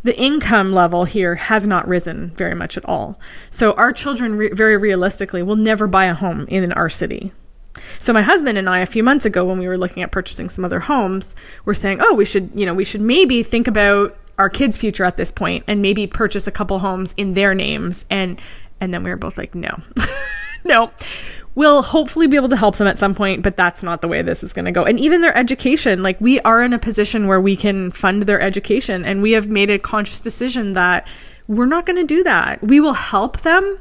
The 0.03 0.17
income 0.19 0.73
level 0.73 1.05
here 1.05 1.35
has 1.35 1.65
not 1.65 1.87
risen 1.87 2.31
very 2.31 2.55
much 2.55 2.77
at 2.77 2.85
all. 2.85 3.19
So 3.49 3.71
our 3.73 3.93
children, 3.93 4.35
re- 4.35 4.51
very 4.51 4.75
realistically, 4.75 5.43
will 5.43 5.55
never 5.55 5.87
buy 5.87 6.05
a 6.05 6.13
home 6.13 6.45
in 6.49 6.73
our 6.73 6.89
city. 6.89 7.31
So 7.97 8.13
my 8.13 8.21
husband 8.21 8.57
and 8.57 8.69
I, 8.69 8.79
a 8.79 8.85
few 8.85 9.03
months 9.03 9.25
ago, 9.25 9.45
when 9.45 9.59
we 9.59 9.67
were 9.67 9.77
looking 9.77 10.03
at 10.03 10.11
purchasing 10.11 10.49
some 10.49 10.65
other 10.65 10.79
homes, 10.79 11.35
were 11.65 11.73
saying, 11.73 11.99
"Oh, 12.01 12.13
we 12.13 12.25
should, 12.25 12.51
you 12.53 12.65
know, 12.65 12.73
we 12.73 12.85
should 12.85 13.01
maybe 13.01 13.43
think 13.43 13.67
about 13.67 14.17
our 14.37 14.49
kids' 14.49 14.77
future 14.77 15.03
at 15.03 15.17
this 15.17 15.31
point, 15.31 15.63
and 15.67 15.81
maybe 15.81 16.07
purchase 16.07 16.47
a 16.47 16.51
couple 16.51 16.79
homes 16.79 17.13
in 17.17 17.33
their 17.33 17.53
names." 17.53 18.05
And 18.09 18.41
and 18.81 18.93
then 18.93 19.03
we 19.03 19.09
were 19.09 19.17
both 19.17 19.37
like, 19.37 19.55
"No, 19.55 19.81
no." 20.63 20.91
We'll 21.55 21.81
hopefully 21.81 22.27
be 22.27 22.37
able 22.37 22.47
to 22.49 22.55
help 22.55 22.77
them 22.77 22.87
at 22.87 22.99
some 22.99 23.13
point, 23.13 23.43
but 23.43 23.57
that's 23.57 23.83
not 23.83 24.01
the 24.01 24.07
way 24.07 24.21
this 24.21 24.43
is 24.43 24.53
going 24.53 24.65
to 24.65 24.71
go. 24.71 24.85
And 24.85 24.97
even 24.97 25.19
their 25.19 25.35
education, 25.35 26.01
like 26.01 26.21
we 26.21 26.39
are 26.41 26.61
in 26.63 26.71
a 26.71 26.79
position 26.79 27.27
where 27.27 27.41
we 27.41 27.57
can 27.57 27.91
fund 27.91 28.23
their 28.23 28.39
education, 28.39 29.03
and 29.03 29.21
we 29.21 29.31
have 29.31 29.47
made 29.47 29.69
a 29.69 29.77
conscious 29.77 30.21
decision 30.21 30.73
that 30.73 31.05
we're 31.47 31.65
not 31.65 31.85
going 31.85 31.97
to 31.97 32.05
do 32.05 32.23
that. 32.23 32.63
We 32.63 32.79
will 32.79 32.93
help 32.93 33.41
them, 33.41 33.79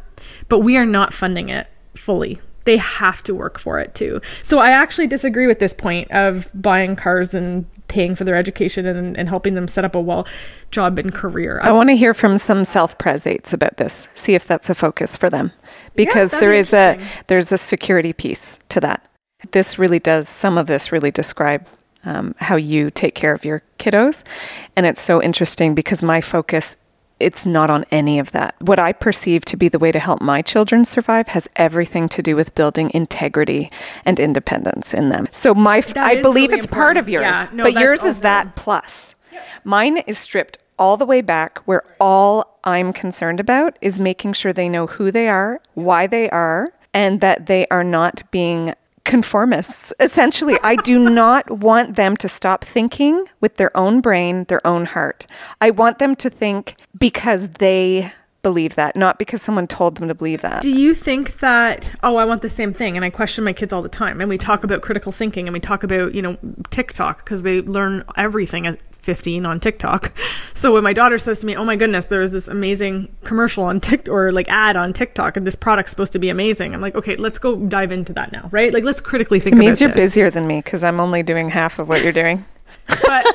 but 0.48 0.60
we 0.60 0.76
are 0.76 0.86
not 0.86 1.12
funding 1.12 1.50
it 1.50 1.68
fully 1.94 2.40
they 2.68 2.76
have 2.76 3.22
to 3.22 3.34
work 3.34 3.58
for 3.58 3.80
it 3.80 3.94
too. 3.94 4.20
So 4.42 4.58
I 4.58 4.72
actually 4.72 5.06
disagree 5.06 5.46
with 5.46 5.58
this 5.58 5.72
point 5.72 6.10
of 6.10 6.50
buying 6.52 6.96
cars 6.96 7.32
and 7.32 7.64
paying 7.88 8.14
for 8.14 8.24
their 8.24 8.36
education 8.36 8.84
and, 8.84 9.16
and 9.16 9.26
helping 9.26 9.54
them 9.54 9.66
set 9.66 9.86
up 9.86 9.94
a 9.94 10.00
well 10.00 10.26
job 10.70 10.98
and 10.98 11.10
career. 11.10 11.60
I 11.62 11.72
want 11.72 11.88
to 11.88 11.96
hear 11.96 12.12
from 12.12 12.36
some 12.36 12.66
self-presates 12.66 13.54
about 13.54 13.78
this. 13.78 14.08
See 14.14 14.34
if 14.34 14.46
that's 14.46 14.68
a 14.68 14.74
focus 14.74 15.16
for 15.16 15.30
them, 15.30 15.52
because 15.96 16.32
that'd 16.32 16.42
there 16.42 16.52
is 16.52 16.74
a 16.74 17.00
there's 17.28 17.52
a 17.52 17.56
security 17.56 18.12
piece 18.12 18.58
to 18.68 18.80
that. 18.80 19.02
This 19.52 19.78
really 19.78 19.98
does 19.98 20.28
some 20.28 20.58
of 20.58 20.66
this 20.66 20.92
really 20.92 21.10
describe 21.10 21.66
um, 22.04 22.34
how 22.36 22.56
you 22.56 22.90
take 22.90 23.14
care 23.14 23.32
of 23.32 23.46
your 23.46 23.62
kiddos, 23.78 24.24
and 24.76 24.84
it's 24.84 25.00
so 25.00 25.22
interesting 25.22 25.74
because 25.74 26.02
my 26.02 26.20
focus 26.20 26.76
it's 27.20 27.44
not 27.44 27.70
on 27.70 27.84
any 27.90 28.18
of 28.18 28.32
that. 28.32 28.54
What 28.60 28.78
I 28.78 28.92
perceive 28.92 29.44
to 29.46 29.56
be 29.56 29.68
the 29.68 29.78
way 29.78 29.92
to 29.92 29.98
help 29.98 30.20
my 30.20 30.42
children 30.42 30.84
survive 30.84 31.28
has 31.28 31.48
everything 31.56 32.08
to 32.10 32.22
do 32.22 32.36
with 32.36 32.54
building 32.54 32.90
integrity 32.94 33.70
and 34.04 34.20
independence 34.20 34.94
in 34.94 35.08
them. 35.08 35.28
So 35.32 35.54
my 35.54 35.80
That 35.80 35.98
I 35.98 36.22
believe 36.22 36.50
really 36.50 36.58
it's 36.58 36.66
part 36.66 36.96
of 36.96 37.08
yours, 37.08 37.22
Yeah, 37.22 37.48
no, 37.52 37.64
but 37.64 37.74
yours 37.74 38.04
is 38.04 38.20
that 38.20 38.56
plus. 38.56 39.14
Mine 39.64 39.98
is 39.98 40.18
stripped 40.18 40.58
all 40.78 40.96
the 40.96 41.06
way 41.06 41.20
back 41.20 41.58
where 41.64 41.82
all 42.00 42.58
I'm 42.64 42.92
concerned 42.92 43.40
about 43.40 43.76
is 43.80 43.98
making 43.98 44.34
sure 44.34 44.52
they 44.52 44.68
know 44.68 44.86
who 44.86 45.10
they 45.10 45.28
are, 45.28 45.60
why 45.74 46.06
they 46.06 46.30
are, 46.30 46.72
and 46.94 47.20
that 47.20 47.46
they 47.46 47.66
are 47.68 47.84
not 47.84 48.22
being 48.30 48.74
conformists. 49.08 49.92
Essentially, 49.98 50.56
I 50.62 50.76
do 50.76 51.10
not 51.10 51.50
want 51.50 51.96
them 51.96 52.16
to 52.18 52.28
stop 52.28 52.64
thinking 52.64 53.24
with 53.40 53.56
their 53.56 53.74
own 53.76 54.00
brain, 54.00 54.44
their 54.44 54.64
own 54.66 54.84
heart. 54.84 55.26
I 55.60 55.70
want 55.70 55.98
them 55.98 56.14
to 56.16 56.30
think 56.30 56.76
because 56.96 57.48
they 57.48 58.12
believe 58.42 58.76
that, 58.76 58.94
not 58.94 59.18
because 59.18 59.42
someone 59.42 59.66
told 59.66 59.96
them 59.96 60.08
to 60.08 60.14
believe 60.14 60.42
that. 60.42 60.62
Do 60.62 60.70
you 60.70 60.94
think 60.94 61.40
that, 61.40 61.92
oh, 62.02 62.16
I 62.16 62.24
want 62.24 62.42
the 62.42 62.50
same 62.50 62.72
thing? 62.72 62.96
And 62.96 63.04
I 63.04 63.10
question 63.10 63.44
my 63.44 63.52
kids 63.52 63.72
all 63.72 63.82
the 63.82 63.88
time. 63.88 64.20
And 64.20 64.28
we 64.28 64.38
talk 64.38 64.62
about 64.62 64.82
critical 64.82 65.10
thinking 65.10 65.48
and 65.48 65.52
we 65.52 65.60
talk 65.60 65.82
about, 65.82 66.14
you 66.14 66.22
know, 66.22 66.36
TikTok 66.70 67.24
because 67.24 67.42
they 67.42 67.62
learn 67.62 68.04
everything 68.16 68.66
15 69.08 69.46
on 69.46 69.58
TikTok. 69.58 70.12
So 70.52 70.74
when 70.74 70.82
my 70.84 70.92
daughter 70.92 71.18
says 71.18 71.38
to 71.38 71.46
me, 71.46 71.56
oh 71.56 71.64
my 71.64 71.76
goodness, 71.76 72.06
there 72.08 72.20
is 72.20 72.30
this 72.30 72.46
amazing 72.46 73.08
commercial 73.24 73.64
on 73.64 73.80
TikTok 73.80 74.12
or 74.12 74.32
like 74.32 74.46
ad 74.50 74.76
on 74.76 74.92
TikTok 74.92 75.38
and 75.38 75.46
this 75.46 75.56
product's 75.56 75.88
supposed 75.92 76.12
to 76.12 76.18
be 76.18 76.28
amazing. 76.28 76.74
I'm 76.74 76.82
like, 76.82 76.94
okay, 76.94 77.16
let's 77.16 77.38
go 77.38 77.56
dive 77.56 77.90
into 77.90 78.12
that 78.12 78.32
now, 78.32 78.50
right? 78.52 78.74
Like, 78.74 78.84
let's 78.84 79.00
critically 79.00 79.40
think 79.40 79.54
It 79.56 79.58
means 79.58 79.80
you're 79.80 79.88
this. 79.92 79.96
busier 80.12 80.28
than 80.30 80.46
me 80.46 80.58
because 80.58 80.84
I'm 80.84 81.00
only 81.00 81.22
doing 81.22 81.48
half 81.48 81.78
of 81.78 81.88
what 81.88 82.02
you're 82.02 82.12
doing. 82.12 82.44
but 82.86 83.24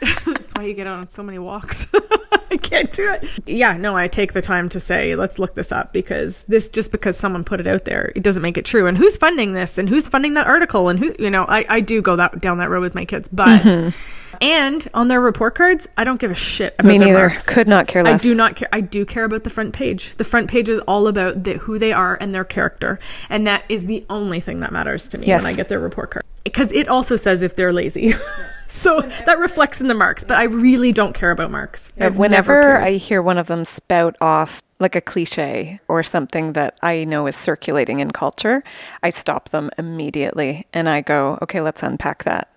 that's 0.24 0.54
why 0.54 0.64
you 0.64 0.72
get 0.72 0.86
on 0.86 1.08
so 1.10 1.22
many 1.22 1.38
walks. 1.38 1.86
I 2.52 2.56
can't 2.56 2.92
do 2.92 3.08
it. 3.12 3.48
Yeah, 3.48 3.76
no, 3.76 3.96
I 3.96 4.08
take 4.08 4.32
the 4.32 4.42
time 4.42 4.68
to 4.70 4.80
say, 4.80 5.14
let's 5.14 5.38
look 5.38 5.54
this 5.54 5.70
up 5.70 5.92
because 5.92 6.42
this 6.44 6.68
just 6.68 6.90
because 6.92 7.16
someone 7.16 7.44
put 7.44 7.60
it 7.60 7.66
out 7.66 7.84
there, 7.84 8.12
it 8.16 8.22
doesn't 8.22 8.42
make 8.42 8.58
it 8.58 8.64
true. 8.64 8.86
And 8.86 8.98
who's 8.98 9.16
funding 9.16 9.52
this 9.52 9.78
and 9.78 9.88
who's 9.88 10.08
funding 10.08 10.34
that 10.34 10.46
article 10.46 10.88
and 10.88 10.98
who, 10.98 11.14
you 11.18 11.30
know, 11.30 11.44
I, 11.44 11.64
I 11.68 11.80
do 11.80 12.02
go 12.02 12.16
that 12.16 12.40
down 12.40 12.58
that 12.58 12.68
road 12.70 12.80
with 12.80 12.94
my 12.94 13.04
kids, 13.04 13.28
but 13.28 13.62
mm-hmm. 13.62 14.34
and 14.42 14.88
on 14.94 15.08
their 15.08 15.20
report 15.20 15.54
cards, 15.54 15.86
I 15.96 16.04
don't 16.04 16.20
give 16.20 16.30
a 16.30 16.34
shit 16.34 16.74
about 16.78 16.88
Me 16.88 16.98
neither. 16.98 17.28
marks. 17.28 17.46
Could 17.46 17.68
not 17.68 17.86
care 17.86 18.02
less. 18.02 18.20
I 18.20 18.22
do 18.22 18.34
not 18.34 18.56
care. 18.56 18.68
I 18.72 18.80
do 18.80 19.04
care 19.04 19.24
about 19.24 19.44
the 19.44 19.50
front 19.50 19.72
page. 19.72 20.16
The 20.16 20.24
front 20.24 20.50
page 20.50 20.68
is 20.68 20.80
all 20.80 21.06
about 21.06 21.44
the, 21.44 21.54
who 21.54 21.78
they 21.78 21.92
are 21.92 22.16
and 22.20 22.34
their 22.34 22.44
character, 22.44 22.98
and 23.28 23.46
that 23.46 23.64
is 23.68 23.86
the 23.86 24.04
only 24.10 24.40
thing 24.40 24.60
that 24.60 24.72
matters 24.72 25.06
to 25.08 25.18
me 25.18 25.26
Yes. 25.28 25.42
when 25.44 25.52
I 25.52 25.56
get 25.56 25.68
their 25.68 25.80
report 25.80 26.10
card. 26.10 26.24
Because 26.42 26.72
it 26.72 26.88
also 26.88 27.16
says 27.16 27.42
if 27.42 27.54
they're 27.54 27.72
lazy, 27.72 28.14
so 28.70 29.00
that 29.26 29.38
reflects 29.38 29.80
in 29.80 29.88
the 29.88 29.94
marks. 29.94 30.24
But 30.24 30.38
I 30.38 30.44
really 30.44 30.92
don't 30.92 31.12
care 31.12 31.30
about 31.30 31.50
marks. 31.50 31.92
Yeah, 31.96 32.06
I've 32.06 32.18
Whenever. 32.18 32.78
I 32.78 32.92
hear 32.92 33.20
one 33.20 33.38
of 33.38 33.46
them 33.46 33.64
spout 33.64 34.16
off 34.20 34.62
like 34.80 34.96
a 34.96 35.00
cliche 35.00 35.78
or 35.86 36.02
something 36.02 36.54
that 36.54 36.76
I 36.82 37.04
know 37.04 37.26
is 37.26 37.36
circulating 37.36 38.00
in 38.00 38.10
culture, 38.10 38.64
I 39.02 39.10
stop 39.10 39.50
them 39.50 39.70
immediately 39.78 40.66
and 40.72 40.88
I 40.88 41.02
go, 41.02 41.38
okay, 41.42 41.60
let's 41.60 41.82
unpack 41.82 42.24
that. 42.24 42.48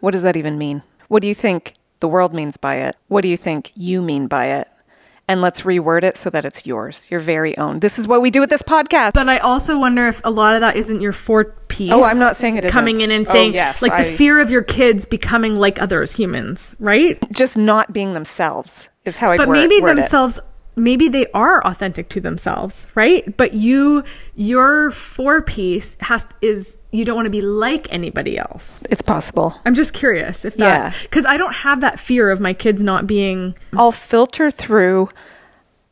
What 0.00 0.12
does 0.12 0.22
that 0.22 0.36
even 0.36 0.58
mean? 0.58 0.82
What 1.08 1.22
do 1.22 1.28
you 1.28 1.34
think 1.34 1.74
the 2.00 2.08
world 2.08 2.34
means 2.34 2.56
by 2.56 2.76
it? 2.76 2.96
What 3.08 3.22
do 3.22 3.28
you 3.28 3.36
think 3.36 3.72
you 3.74 4.02
mean 4.02 4.26
by 4.26 4.46
it? 4.46 4.68
And 5.30 5.40
let's 5.42 5.60
reword 5.62 6.02
it 6.02 6.16
so 6.16 6.28
that 6.30 6.44
it's 6.44 6.66
yours, 6.66 7.08
your 7.08 7.20
very 7.20 7.56
own. 7.56 7.78
This 7.78 8.00
is 8.00 8.08
what 8.08 8.20
we 8.20 8.32
do 8.32 8.40
with 8.40 8.50
this 8.50 8.62
podcast. 8.62 9.12
But 9.14 9.28
I 9.28 9.38
also 9.38 9.78
wonder 9.78 10.08
if 10.08 10.20
a 10.24 10.30
lot 10.30 10.56
of 10.56 10.60
that 10.62 10.74
isn't 10.74 11.00
your 11.00 11.12
four 11.12 11.44
piece. 11.68 11.90
Oh, 11.92 12.02
I'm 12.02 12.18
not 12.18 12.34
saying 12.34 12.56
it 12.56 12.64
isn't. 12.64 12.72
Coming 12.72 13.00
in 13.00 13.12
and 13.12 13.28
Oh, 13.28 13.30
saying, 13.30 13.54
yes, 13.54 13.80
like, 13.80 13.92
I- 13.92 14.02
the 14.02 14.10
fear 14.10 14.40
of 14.40 14.50
your 14.50 14.62
kids 14.62 15.06
becoming 15.06 15.54
like 15.54 15.80
others 15.80 16.16
humans, 16.16 16.74
right? 16.80 17.16
Just 17.30 17.56
not 17.56 17.92
being 17.92 18.12
themselves 18.12 18.88
is 19.04 19.18
how 19.18 19.30
I 19.30 19.36
but 19.36 19.46
word, 19.46 19.54
maybe 19.54 19.80
word 19.80 19.98
it. 19.98 20.10
Maybe 20.76 21.08
they 21.08 21.26
are 21.34 21.64
authentic 21.66 22.08
to 22.10 22.20
themselves 22.20 22.86
right 22.94 23.36
but 23.36 23.54
you 23.54 24.02
your 24.34 24.90
four 24.90 25.42
piece 25.42 25.96
has 26.00 26.26
is 26.40 26.78
you 26.92 27.04
don't 27.04 27.16
want 27.16 27.26
to 27.26 27.30
be 27.30 27.42
like 27.42 27.86
anybody 27.92 28.38
else 28.38 28.80
It's 28.88 29.02
possible. 29.02 29.54
i'm 29.66 29.74
just 29.74 29.92
curious 29.94 30.44
if 30.44 30.56
Yeah. 30.56 30.90
that 30.90 30.96
because 31.02 31.26
i 31.26 31.36
don't 31.36 31.54
have 31.56 31.80
that 31.80 31.98
fear 31.98 32.30
of 32.30 32.40
my 32.40 32.52
kids 32.54 32.80
not 32.82 33.06
being 33.06 33.54
I'll 33.72 33.92
filter 33.92 34.50
through 34.50 35.08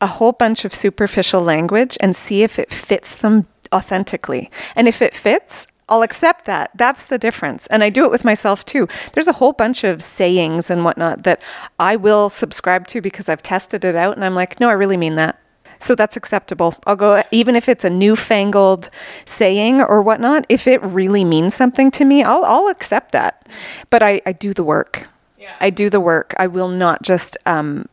a 0.01 0.07
whole 0.07 0.31
bunch 0.31 0.63
of 0.65 0.73
superficial 0.73 1.41
language 1.41 1.97
and 1.99 2.15
see 2.15 2.41
if 2.43 2.57
it 2.57 2.71
fits 2.71 3.15
them 3.15 3.47
authentically. 3.73 4.49
And 4.75 4.87
if 4.87 5.01
it 5.01 5.13
fits, 5.13 5.67
I'll 5.89 6.03
accept 6.03 6.45
that. 6.45 6.71
That's 6.75 7.03
the 7.03 7.17
difference. 7.17 7.67
And 7.67 7.83
I 7.83 7.89
do 7.89 8.05
it 8.05 8.11
with 8.11 8.23
myself 8.23 8.63
too. 8.63 8.87
There's 9.13 9.27
a 9.27 9.33
whole 9.33 9.53
bunch 9.53 9.83
of 9.83 10.01
sayings 10.01 10.69
and 10.69 10.85
whatnot 10.85 11.23
that 11.23 11.41
I 11.79 11.95
will 11.95 12.29
subscribe 12.29 12.87
to 12.87 13.01
because 13.01 13.27
I've 13.27 13.43
tested 13.43 13.83
it 13.83 13.95
out 13.95 14.15
and 14.15 14.23
I'm 14.23 14.35
like, 14.35 14.59
no, 14.59 14.69
I 14.69 14.73
really 14.73 14.97
mean 14.97 15.15
that. 15.15 15.39
So 15.79 15.95
that's 15.95 16.17
acceptable. 16.17 16.75
I'll 16.85 16.97
go, 16.97 17.23
even 17.31 17.55
if 17.55 17.69
it's 17.69 17.85
a 17.85 17.89
newfangled 17.89 18.89
saying 19.25 19.81
or 19.81 20.01
whatnot, 20.01 20.45
if 20.49 20.67
it 20.67 20.81
really 20.83 21.23
means 21.23 21.55
something 21.55 21.89
to 21.91 22.05
me, 22.05 22.21
I'll, 22.21 22.43
I'll 22.43 22.67
accept 22.67 23.13
that. 23.13 23.47
But 23.89 24.03
I, 24.03 24.21
I 24.25 24.33
do 24.33 24.53
the 24.53 24.63
work. 24.63 25.07
Yeah. 25.37 25.55
I 25.59 25.69
do 25.69 25.89
the 25.89 26.01
work. 26.01 26.35
I 26.37 26.47
will 26.47 26.67
not 26.67 27.01
just 27.01 27.37
um, 27.45 27.87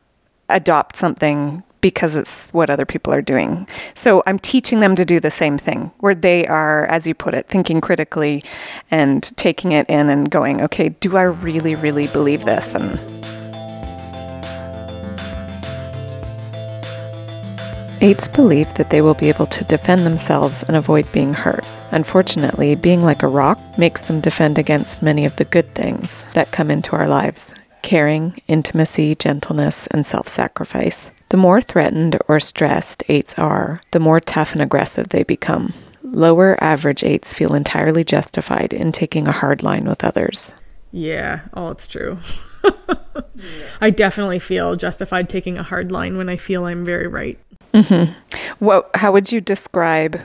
adopt 0.49 0.97
something 0.97 1.63
because 1.87 2.17
it's 2.17 2.49
what 2.49 2.69
other 2.69 2.85
people 2.85 3.13
are 3.13 3.23
doing. 3.23 3.65
So 3.95 4.21
I'm 4.27 4.41
teaching 4.41 4.81
them 4.81 4.97
to 4.97 5.05
do 5.05 5.21
the 5.21 5.31
same 5.31 5.57
thing, 5.57 5.93
where 5.99 6.17
they 6.17 6.45
are, 6.49 6.85
as 6.87 7.07
you 7.07 7.15
put 7.15 7.33
it, 7.33 7.47
thinking 7.47 7.81
critically 7.81 8.43
and 8.91 9.23
taking 9.37 9.71
it 9.71 9.89
in 9.89 10.09
and 10.09 10.29
going, 10.29 10.61
okay, 10.63 10.89
do 10.89 11.17
I 11.17 11.23
really, 11.23 11.77
really 11.77 12.09
believe 12.09 12.45
this? 12.45 12.75
And 12.75 12.99
Eights 18.01 18.27
believe 18.27 18.75
that 18.75 18.91
they 18.91 19.01
will 19.01 19.15
be 19.15 19.29
able 19.29 19.47
to 19.47 19.63
defend 19.63 20.05
themselves 20.05 20.65
and 20.65 20.77
avoid 20.77 21.11
being 21.13 21.35
hurt. 21.35 21.65
Unfortunately, 21.93 22.75
being 22.75 23.03
like 23.03 23.23
a 23.23 23.29
rock 23.29 23.61
makes 23.79 24.03
them 24.03 24.21
defend 24.21 24.59
against 24.59 25.03
many 25.03 25.25
of 25.25 25.37
the 25.37 25.45
good 25.45 25.73
things 25.73 26.25
that 26.35 26.51
come 26.51 26.69
into 26.69 26.97
our 26.97 27.07
lives 27.07 27.55
caring, 27.83 28.35
intimacy, 28.49 29.15
gentleness, 29.15 29.87
and 29.87 30.05
self 30.05 30.27
sacrifice. 30.27 31.13
The 31.29 31.37
more 31.37 31.61
threatened 31.61 32.19
or 32.29 32.39
stressed 32.39 33.03
eights 33.09 33.39
are, 33.39 33.81
the 33.91 34.01
more 34.01 34.21
tough 34.21 34.53
and 34.53 34.63
aggressive 34.63 35.09
they 35.09 35.25
become. 35.25 35.73
Lower 36.03 36.63
average 36.63 37.03
eights 37.03 37.35
feel 37.35 37.55
entirely 37.55 38.05
justified 38.05 38.73
in 38.73 38.93
taking 38.93 39.27
a 39.27 39.33
hard 39.33 39.63
line 39.63 39.87
with 39.87 40.05
others. 40.05 40.53
Yeah, 40.93 41.41
oh, 41.53 41.71
it's 41.71 41.89
true. 41.89 42.19
I 43.81 43.91
definitely 43.91 44.39
feel 44.39 44.77
justified 44.77 45.29
taking 45.29 45.59
a 45.59 45.63
hard 45.65 45.91
line 45.91 46.17
when 46.17 46.29
I 46.29 46.37
feel 46.37 46.65
I'm 46.65 46.85
very 46.85 47.09
right. 47.09 47.39
Mm-hmm. 47.75 48.13
What? 48.65 48.91
How 48.95 49.13
would 49.13 49.33
you 49.33 49.41
describe 49.41 50.21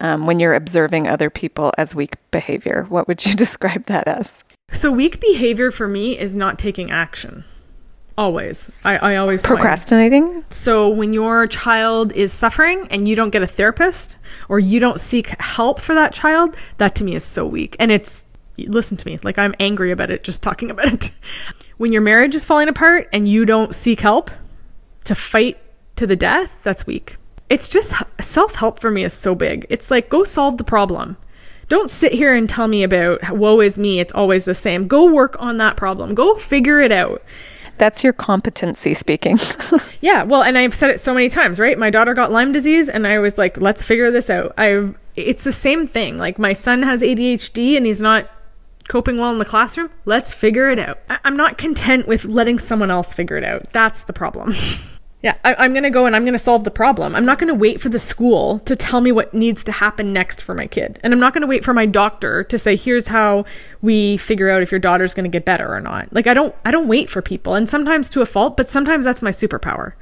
um, 0.00 0.26
when 0.26 0.40
you're 0.40 0.54
observing 0.54 1.06
other 1.06 1.30
people 1.30 1.72
as 1.78 1.94
weak 1.94 2.16
behavior? 2.32 2.86
What 2.88 3.06
would 3.08 3.24
you 3.24 3.34
describe 3.36 3.86
that 3.86 4.08
as? 4.08 4.44
So 4.72 4.90
weak 4.90 5.20
behavior 5.20 5.70
for 5.70 5.88
me 5.88 6.18
is 6.18 6.36
not 6.36 6.58
taking 6.58 6.90
action. 6.90 7.44
Always. 8.18 8.70
I, 8.84 8.96
I 8.98 9.16
always 9.16 9.40
procrastinating. 9.42 10.26
Find. 10.26 10.44
So 10.54 10.88
when 10.88 11.14
your 11.14 11.46
child 11.46 12.12
is 12.12 12.32
suffering 12.32 12.86
and 12.90 13.08
you 13.08 13.16
don't 13.16 13.30
get 13.30 13.42
a 13.42 13.46
therapist 13.46 14.16
or 14.48 14.58
you 14.58 14.80
don't 14.80 15.00
seek 15.00 15.28
help 15.40 15.80
for 15.80 15.94
that 15.94 16.12
child, 16.12 16.56
that 16.78 16.94
to 16.96 17.04
me 17.04 17.14
is 17.14 17.24
so 17.24 17.46
weak. 17.46 17.76
And 17.78 17.90
it's 17.90 18.24
listen 18.58 18.96
to 18.96 19.06
me, 19.06 19.18
like 19.22 19.38
I'm 19.38 19.54
angry 19.58 19.90
about 19.90 20.10
it 20.10 20.22
just 20.22 20.42
talking 20.42 20.70
about 20.70 20.92
it. 20.92 21.10
when 21.78 21.92
your 21.92 22.02
marriage 22.02 22.34
is 22.34 22.44
falling 22.44 22.68
apart 22.68 23.08
and 23.12 23.26
you 23.26 23.46
don't 23.46 23.74
seek 23.74 24.00
help 24.00 24.30
to 25.04 25.14
fight 25.14 25.58
to 25.96 26.06
the 26.06 26.16
death, 26.16 26.62
that's 26.62 26.86
weak. 26.86 27.16
It's 27.48 27.68
just 27.68 27.94
self 28.20 28.54
help 28.54 28.80
for 28.80 28.90
me 28.90 29.04
is 29.04 29.12
so 29.12 29.34
big. 29.34 29.66
It's 29.70 29.90
like, 29.90 30.08
go 30.08 30.24
solve 30.24 30.56
the 30.56 30.64
problem. 30.64 31.16
Don't 31.68 31.88
sit 31.88 32.12
here 32.12 32.34
and 32.34 32.48
tell 32.48 32.68
me 32.68 32.82
about 32.82 33.30
woe 33.30 33.60
is 33.60 33.78
me, 33.78 34.00
it's 34.00 34.12
always 34.12 34.44
the 34.44 34.54
same. 34.54 34.88
Go 34.88 35.12
work 35.12 35.36
on 35.38 35.56
that 35.58 35.76
problem. 35.76 36.14
Go 36.14 36.36
figure 36.36 36.80
it 36.80 36.92
out. 36.92 37.22
That's 37.80 38.04
your 38.04 38.12
competency 38.12 38.92
speaking. 38.92 39.38
yeah, 40.02 40.22
well, 40.22 40.42
and 40.42 40.58
I've 40.58 40.74
said 40.74 40.90
it 40.90 41.00
so 41.00 41.14
many 41.14 41.30
times, 41.30 41.58
right? 41.58 41.78
My 41.78 41.88
daughter 41.88 42.12
got 42.12 42.30
Lyme 42.30 42.52
disease 42.52 42.90
and 42.90 43.06
I 43.06 43.18
was 43.20 43.38
like, 43.38 43.58
let's 43.58 43.82
figure 43.82 44.10
this 44.10 44.28
out. 44.28 44.52
I 44.58 44.92
it's 45.16 45.44
the 45.44 45.52
same 45.52 45.86
thing. 45.86 46.18
Like 46.18 46.38
my 46.38 46.52
son 46.52 46.82
has 46.82 47.00
ADHD 47.00 47.78
and 47.78 47.86
he's 47.86 48.02
not 48.02 48.30
coping 48.88 49.16
well 49.16 49.32
in 49.32 49.38
the 49.38 49.46
classroom. 49.46 49.88
Let's 50.04 50.34
figure 50.34 50.68
it 50.68 50.78
out. 50.78 50.98
I- 51.08 51.20
I'm 51.24 51.36
not 51.38 51.56
content 51.56 52.06
with 52.06 52.26
letting 52.26 52.58
someone 52.58 52.90
else 52.90 53.14
figure 53.14 53.38
it 53.38 53.44
out. 53.44 53.70
That's 53.72 54.04
the 54.04 54.12
problem. 54.12 54.52
Yeah, 55.22 55.36
I, 55.44 55.66
am 55.66 55.72
going 55.72 55.82
to 55.82 55.90
go 55.90 56.06
and 56.06 56.16
I'm 56.16 56.22
going 56.22 56.32
to 56.32 56.38
solve 56.38 56.64
the 56.64 56.70
problem. 56.70 57.14
I'm 57.14 57.26
not 57.26 57.38
going 57.38 57.48
to 57.48 57.54
wait 57.54 57.80
for 57.80 57.90
the 57.90 57.98
school 57.98 58.60
to 58.60 58.74
tell 58.74 59.02
me 59.02 59.12
what 59.12 59.34
needs 59.34 59.62
to 59.64 59.72
happen 59.72 60.14
next 60.14 60.40
for 60.40 60.54
my 60.54 60.66
kid. 60.66 60.98
And 61.02 61.12
I'm 61.12 61.20
not 61.20 61.34
going 61.34 61.42
to 61.42 61.46
wait 61.46 61.62
for 61.62 61.74
my 61.74 61.84
doctor 61.84 62.42
to 62.44 62.58
say, 62.58 62.74
here's 62.74 63.06
how 63.06 63.44
we 63.82 64.16
figure 64.16 64.48
out 64.48 64.62
if 64.62 64.72
your 64.72 64.78
daughter's 64.78 65.12
going 65.12 65.24
to 65.24 65.30
get 65.30 65.44
better 65.44 65.74
or 65.74 65.80
not. 65.80 66.10
Like, 66.12 66.26
I 66.26 66.32
don't, 66.32 66.54
I 66.64 66.70
don't 66.70 66.88
wait 66.88 67.10
for 67.10 67.20
people. 67.20 67.54
And 67.54 67.68
sometimes 67.68 68.08
to 68.10 68.22
a 68.22 68.26
fault, 68.26 68.56
but 68.56 68.70
sometimes 68.70 69.04
that's 69.04 69.20
my 69.20 69.30
superpower. 69.30 69.92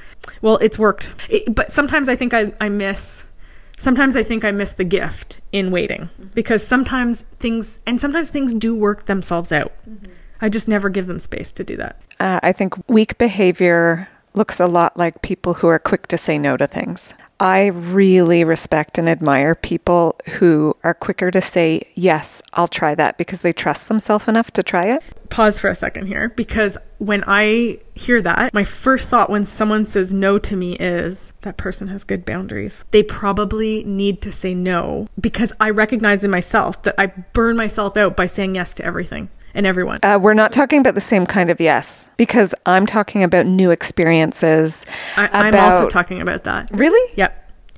Well, 0.40 0.56
it's 0.58 0.78
worked. 0.78 1.12
It, 1.28 1.52
but 1.52 1.72
sometimes 1.72 2.08
I 2.08 2.14
think 2.14 2.32
I, 2.32 2.52
I 2.60 2.68
miss, 2.68 3.28
sometimes 3.76 4.14
I 4.14 4.22
think 4.22 4.44
I 4.44 4.52
miss 4.52 4.74
the 4.74 4.84
gift 4.84 5.40
in 5.50 5.72
waiting 5.72 6.10
because 6.32 6.64
sometimes 6.64 7.22
things, 7.40 7.80
and 7.86 8.00
sometimes 8.00 8.30
things 8.30 8.54
do 8.54 8.72
work 8.76 9.06
themselves 9.06 9.50
out. 9.50 9.72
Mm-hmm. 9.88 10.12
I 10.40 10.48
just 10.48 10.68
never 10.68 10.88
give 10.88 11.08
them 11.08 11.18
space 11.18 11.50
to 11.52 11.64
do 11.64 11.76
that. 11.78 12.00
Uh, 12.20 12.38
I 12.40 12.52
think 12.52 12.74
weak 12.88 13.18
behavior 13.18 14.08
looks 14.34 14.60
a 14.60 14.66
lot 14.66 14.96
like 14.96 15.22
people 15.22 15.54
who 15.54 15.68
are 15.68 15.78
quick 15.78 16.06
to 16.08 16.18
say 16.18 16.38
no 16.38 16.56
to 16.56 16.66
things. 16.66 17.14
I 17.40 17.66
really 17.66 18.42
respect 18.42 18.98
and 18.98 19.08
admire 19.08 19.54
people 19.54 20.18
who 20.38 20.76
are 20.82 20.94
quicker 20.94 21.30
to 21.30 21.40
say, 21.40 21.82
yes, 21.94 22.42
I'll 22.52 22.66
try 22.66 22.96
that 22.96 23.16
because 23.16 23.42
they 23.42 23.52
trust 23.52 23.86
themselves 23.86 24.26
enough 24.26 24.50
to 24.52 24.62
try 24.64 24.86
it. 24.86 25.04
Pause 25.30 25.60
for 25.60 25.68
a 25.68 25.74
second 25.74 26.06
here 26.06 26.30
because 26.30 26.78
when 26.98 27.22
I 27.28 27.78
hear 27.94 28.20
that, 28.22 28.52
my 28.54 28.64
first 28.64 29.08
thought 29.08 29.30
when 29.30 29.44
someone 29.44 29.84
says 29.84 30.12
no 30.12 30.38
to 30.40 30.56
me 30.56 30.76
is 30.78 31.32
that 31.42 31.56
person 31.56 31.88
has 31.88 32.02
good 32.02 32.24
boundaries. 32.24 32.84
They 32.90 33.04
probably 33.04 33.84
need 33.84 34.20
to 34.22 34.32
say 34.32 34.52
no 34.54 35.06
because 35.20 35.52
I 35.60 35.70
recognize 35.70 36.24
in 36.24 36.32
myself 36.32 36.82
that 36.82 36.96
I 36.98 37.06
burn 37.06 37.56
myself 37.56 37.96
out 37.96 38.16
by 38.16 38.26
saying 38.26 38.56
yes 38.56 38.74
to 38.74 38.84
everything 38.84 39.28
and 39.58 39.66
everyone. 39.66 39.98
Uh, 40.04 40.18
we're 40.22 40.34
not 40.34 40.52
talking 40.52 40.80
about 40.80 40.94
the 40.94 41.00
same 41.00 41.26
kind 41.26 41.50
of 41.50 41.60
yes, 41.60 42.06
because 42.16 42.54
I'm 42.64 42.86
talking 42.86 43.24
about 43.24 43.44
new 43.44 43.70
experiences. 43.72 44.86
I, 45.16 45.48
am 45.48 45.54
also 45.54 45.88
talking 45.88 46.22
about 46.22 46.44
that. 46.44 46.70
Really? 46.72 47.12
Yep. 47.16 47.34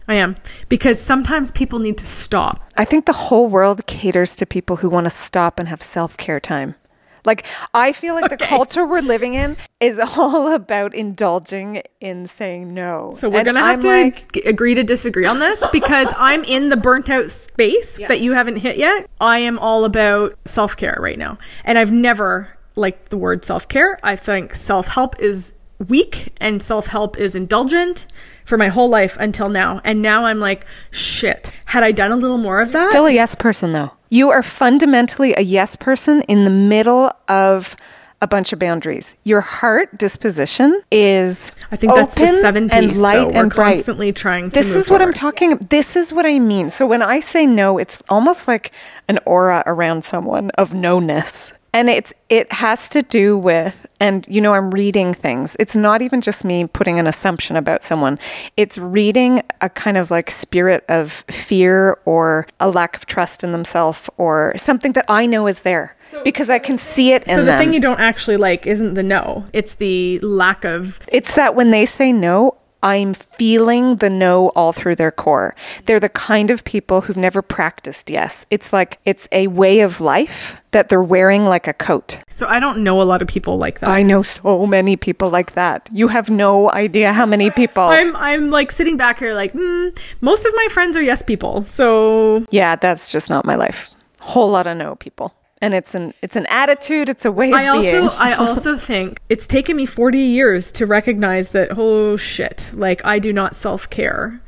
I 0.07 0.15
am. 0.15 0.37
Because 0.69 1.01
sometimes 1.01 1.51
people 1.51 1.79
need 1.79 1.97
to 1.99 2.07
stop. 2.07 2.71
I 2.77 2.85
think 2.85 3.07
the 3.07 3.13
whole 3.13 3.49
world 3.49 3.87
caters 3.87 4.37
to 4.37 4.47
people 4.47 4.77
who 4.77 4.91
want 4.91 5.07
to 5.07 5.11
stop 5.11 5.59
and 5.59 5.69
have 5.69 5.83
self 5.83 6.17
care 6.17 6.39
time. 6.39 6.75
Like, 7.25 7.47
I 7.75 7.93
feel 7.93 8.15
like 8.15 8.25
okay. 8.25 8.37
the 8.37 8.45
culture 8.45 8.87
we're 8.87 9.03
living 9.03 9.35
in 9.35 9.57
is 9.81 9.99
all 9.99 10.53
about 10.53 10.95
indulging 10.95 11.83
in 12.01 12.27
saying 12.27 12.73
no. 12.75 13.13
So 13.17 13.29
we're 13.29 13.45
going 13.45 13.57
to 13.57 13.61
have 13.61 13.77
I'm 13.77 13.81
to 13.81 13.89
like, 13.89 14.33
g- 14.33 14.43
agree 14.43 14.75
to 14.75 14.83
disagree 14.83 15.27
on 15.27 15.39
this 15.39 15.65
because 15.73 16.13
I'm 16.19 16.45
in 16.45 16.69
the 16.69 16.77
burnt 16.77 17.11
out 17.11 17.31
space 17.31 17.99
yeah. 17.99 18.09
that 18.09 18.21
you 18.21 18.33
haven't 18.33 18.57
hit 18.57 18.77
yet. 18.77 19.09
I 19.21 19.39
am 19.39 19.59
all 19.59 19.85
about 19.85 20.37
self 20.45 20.77
care 20.77 20.99
right 21.01 21.19
now. 21.19 21.39
And 21.65 21.79
I've 21.79 21.93
never 21.93 22.57
liked 22.77 23.11
the 23.11 23.17
word 23.17 23.45
self 23.45 23.69
care. 23.69 23.99
I 24.03 24.17
think 24.17 24.55
self 24.55 24.89
help 24.89 25.19
is 25.19 25.55
weak 25.89 26.33
and 26.39 26.63
self 26.63 26.87
help 26.87 27.19
is 27.19 27.35
indulgent 27.35 28.07
for 28.51 28.59
my 28.59 28.69
whole 28.69 28.89
life 28.89 29.17
until 29.19 29.49
now. 29.49 29.81
And 29.85 30.03
now 30.03 30.27
I'm 30.27 30.41
like, 30.41 30.67
shit, 30.91 31.53
had 31.67 31.83
I 31.85 31.93
done 31.93 32.11
a 32.11 32.17
little 32.17 32.37
more 32.37 32.61
of 32.61 32.73
that? 32.73 32.91
Still 32.91 33.07
a 33.07 33.13
yes 33.13 33.35
person 33.35 33.73
though. 33.73 33.93
You 34.11 34.31
are 34.31 34.43
fundamentally 34.43 35.33
a 35.35 35.41
yes 35.41 35.77
person 35.77 36.23
in 36.23 36.45
the 36.45 36.51
middle 36.51 37.13
of 37.29 37.77
a 38.21 38.27
bunch 38.27 38.53
of 38.53 38.59
boundaries. 38.59 39.17
Your 39.23 39.41
heart 39.41 39.97
disposition 39.97 40.83
is 40.91 41.53
I 41.71 41.77
think 41.77 41.95
that's 41.95 42.17
the 42.17 42.27
seven 42.27 42.69
piece, 42.69 42.77
and 42.77 42.99
light 42.99 43.29
though. 43.29 43.29
We're 43.29 43.43
and 43.45 43.55
bright. 43.55 43.75
Constantly 43.77 44.13
trying. 44.13 44.51
this 44.51 44.75
is 44.75 44.89
forward. 44.89 45.01
what 45.01 45.09
I'm 45.09 45.15
talking. 45.15 45.57
This 45.57 45.95
is 45.95 46.13
what 46.13 46.27
I 46.27 46.41
mean. 46.41 46.71
So 46.71 46.87
when 46.87 47.03
I 47.03 47.21
say 47.21 47.47
no, 47.47 47.79
it's 47.79 48.03
almost 48.09 48.49
like 48.49 48.73
an 49.09 49.21
aura 49.25 49.63
around 49.65 50.05
someone 50.05 50.51
of 50.59 50.75
no-ness. 50.75 51.53
And 51.73 51.89
it's 51.89 52.13
it 52.29 52.51
has 52.53 52.89
to 52.91 53.03
do 53.03 53.39
with 53.39 53.87
and 54.01 54.27
you 54.29 54.41
know 54.41 54.55
I'm 54.55 54.71
reading 54.71 55.15
things. 55.15 55.57
It's 55.61 55.77
not 55.77 56.03
even 56.03 56.21
just 56.21 56.45
me 56.45 56.67
putting 56.67 56.99
an 56.99 57.07
assumption 57.07 57.55
about 57.57 57.83
someone. 57.83 58.19
It's 58.57 58.77
reading 58.79 59.43
a 59.61 59.69
kind 59.69 59.97
of 59.97 60.11
like 60.11 60.31
spirit 60.31 60.85
of 60.89 61.25
fear 61.31 61.99
or 62.05 62.47
a 62.59 62.69
lack 62.69 62.97
of 62.97 63.07
trust 63.07 63.45
in 63.45 63.53
themselves 63.53 64.09
or 64.17 64.55
something 64.57 64.93
that 64.93 65.05
I 65.09 65.27
know 65.27 65.47
is 65.47 65.61
there 65.61 65.97
so, 66.01 66.23
because 66.25 66.51
I 66.51 66.59
can 66.59 66.77
see 66.79 67.13
it 67.13 67.23
in 67.25 67.35
So 67.35 67.37
the 67.41 67.47
them. 67.47 67.59
thing 67.59 67.73
you 67.73 67.81
don't 67.81 68.01
actually 68.01 68.37
like 68.37 68.67
isn't 68.67 68.95
the 68.95 69.03
no. 69.03 69.47
It's 69.53 69.75
the 69.75 70.19
lack 70.21 70.65
of 70.65 70.99
It's 71.09 71.35
that 71.35 71.55
when 71.55 71.71
they 71.71 71.87
say 71.87 72.13
no, 72.13 72.57
I'm 72.83 73.15
feeling 73.15 73.97
the 73.97 74.09
no 74.11 74.49
all 74.51 74.73
through 74.73 74.97
their 74.97 75.11
core. 75.11 75.55
They're 75.85 76.01
the 76.01 76.09
kind 76.09 76.51
of 76.51 76.65
people 76.65 77.03
who've 77.03 77.17
never 77.17 77.43
practiced 77.43 78.11
yes. 78.11 78.47
It's 78.51 78.73
like 78.73 78.99
it's 79.05 79.29
a 79.33 79.49
way 79.49 79.81
of 79.81 80.01
life 80.01 80.61
that 80.71 80.89
they're 80.89 81.03
wearing 81.03 81.45
like 81.45 81.67
a 81.67 81.73
coat. 81.73 82.19
So 82.29 82.47
I 82.47 82.61
don't 82.61 82.83
know 82.83 83.03
a 83.03 83.05
lot 83.05 83.23
of 83.23 83.29
people 83.29 83.59
like 83.59 83.81
that. 83.81 83.91
I 83.91 84.03
know 84.03 84.23
so 84.23 84.67
many 84.67 84.97
people 84.97 85.29
like 85.29 85.53
that. 85.55 85.89
You 85.93 86.09
have 86.09 86.31
no 86.31 86.71
idea 86.71 87.13
how 87.13 87.27
many 87.27 87.51
people. 87.51 87.83
I'm 87.83 88.17
I'm 88.17 88.51
like 88.51 88.71
sitting 88.71 88.97
back 88.97 89.19
here 89.19 89.35
like, 89.35 89.53
mm, 89.53 89.99
most 90.21 90.47
of 90.47 90.53
my 90.55 90.69
friends 90.71 90.97
are 90.97 91.03
yes 91.03 91.23
people. 91.23 91.65
So 91.65 92.47
Yeah, 92.51 92.77
that's 92.77 93.13
just 93.13 93.29
not 93.29 93.45
my 93.45 93.57
life. 93.57 93.91
Whole 94.21 94.51
lot 94.51 94.67
of 94.67 94.77
no 94.77 94.97
people 94.97 95.35
and 95.61 95.75
it's 95.75 95.95
an 95.95 96.15
it's 96.23 96.37
an 96.37 96.47
attitude 96.47 97.09
it's 97.09 97.25
a 97.25 97.33
way 97.33 97.49
of 97.51 97.55
I 97.55 97.67
also 97.67 97.83
being. 98.01 98.09
I 98.19 98.35
also 98.35 98.77
think 98.77 99.21
it's 99.29 99.47
taken 99.47 99.77
me 99.77 99.87
40 99.87 100.19
years 100.19 100.73
to 100.73 100.87
recognize 100.87 101.51
that 101.51 101.69
oh 101.77 102.17
shit 102.17 102.69
like 102.73 103.05
I 103.05 103.19
do 103.19 103.33
not 103.33 103.55
self-care 103.55 104.43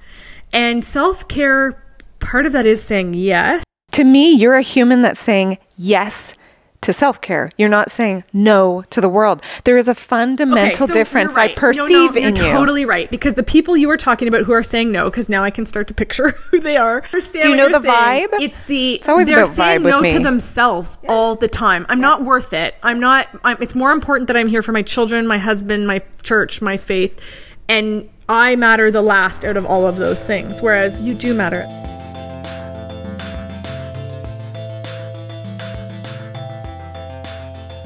and 0.52 0.84
self-care 0.84 1.82
part 2.20 2.46
of 2.46 2.52
that 2.52 2.66
is 2.66 2.82
saying 2.82 3.14
yes 3.14 3.62
To 3.92 4.04
me, 4.04 4.32
you're 4.32 4.54
a 4.56 4.62
human 4.62 5.02
that's 5.02 5.20
saying 5.20 5.58
yes 5.76 6.34
to 6.82 6.92
self 6.92 7.20
care. 7.20 7.50
You're 7.56 7.68
not 7.68 7.90
saying 7.90 8.24
no 8.32 8.82
to 8.90 9.00
the 9.00 9.08
world. 9.08 9.42
There 9.64 9.78
is 9.78 9.88
a 9.88 9.94
fundamental 9.94 10.86
so 10.86 10.92
difference 10.92 11.34
right. 11.34 11.50
I 11.52 11.54
perceive 11.54 11.88
no, 11.88 12.06
no, 12.06 12.12
you're 12.18 12.28
in 12.28 12.36
you. 12.36 12.42
totally 12.42 12.84
right 12.84 13.10
because 13.10 13.34
the 13.34 13.42
people 13.42 13.76
you 13.76 13.88
were 13.88 13.96
talking 13.96 14.28
about 14.28 14.44
who 14.44 14.52
are 14.52 14.62
saying 14.62 14.92
no, 14.92 15.08
because 15.08 15.28
now 15.28 15.42
I 15.42 15.50
can 15.50 15.64
start 15.64 15.88
to 15.88 15.94
picture 15.94 16.30
who 16.50 16.60
they 16.60 16.76
are. 16.76 17.02
Understand 17.04 17.42
Do 17.42 17.48
you 17.48 17.56
know 17.56 17.68
the 17.68 17.80
saying. 17.80 18.28
vibe? 18.28 18.40
It's 18.40 18.62
the 18.62 18.94
It's 18.94 19.08
always 19.08 19.28
they're 19.28 19.46
saying 19.46 19.82
no 19.82 20.00
me. 20.00 20.10
to 20.12 20.18
themselves 20.18 20.98
all 21.08 21.34
the 21.36 21.48
time. 21.48 21.86
I'm 21.88 22.00
not 22.00 22.24
worth 22.24 22.52
it. 22.52 22.74
I'm 22.82 23.00
not. 23.00 23.28
I'm, 23.44 23.56
it's 23.60 23.74
more 23.74 23.92
important 23.92 24.26
that 24.26 24.36
I'm 24.36 24.48
here 24.48 24.62
for 24.62 24.72
my 24.72 24.82
children, 24.82 25.26
my 25.26 25.38
husband, 25.38 25.86
my 25.86 26.02
church, 26.22 26.60
my 26.60 26.76
faith, 26.76 27.20
and 27.68 28.08
I 28.28 28.56
matter 28.56 28.90
the 28.90 29.02
last 29.02 29.44
out 29.44 29.56
of 29.56 29.64
all 29.66 29.86
of 29.86 29.96
those 29.96 30.22
things. 30.22 30.60
Whereas 30.60 31.00
you 31.00 31.14
do 31.14 31.32
matter. 31.34 31.64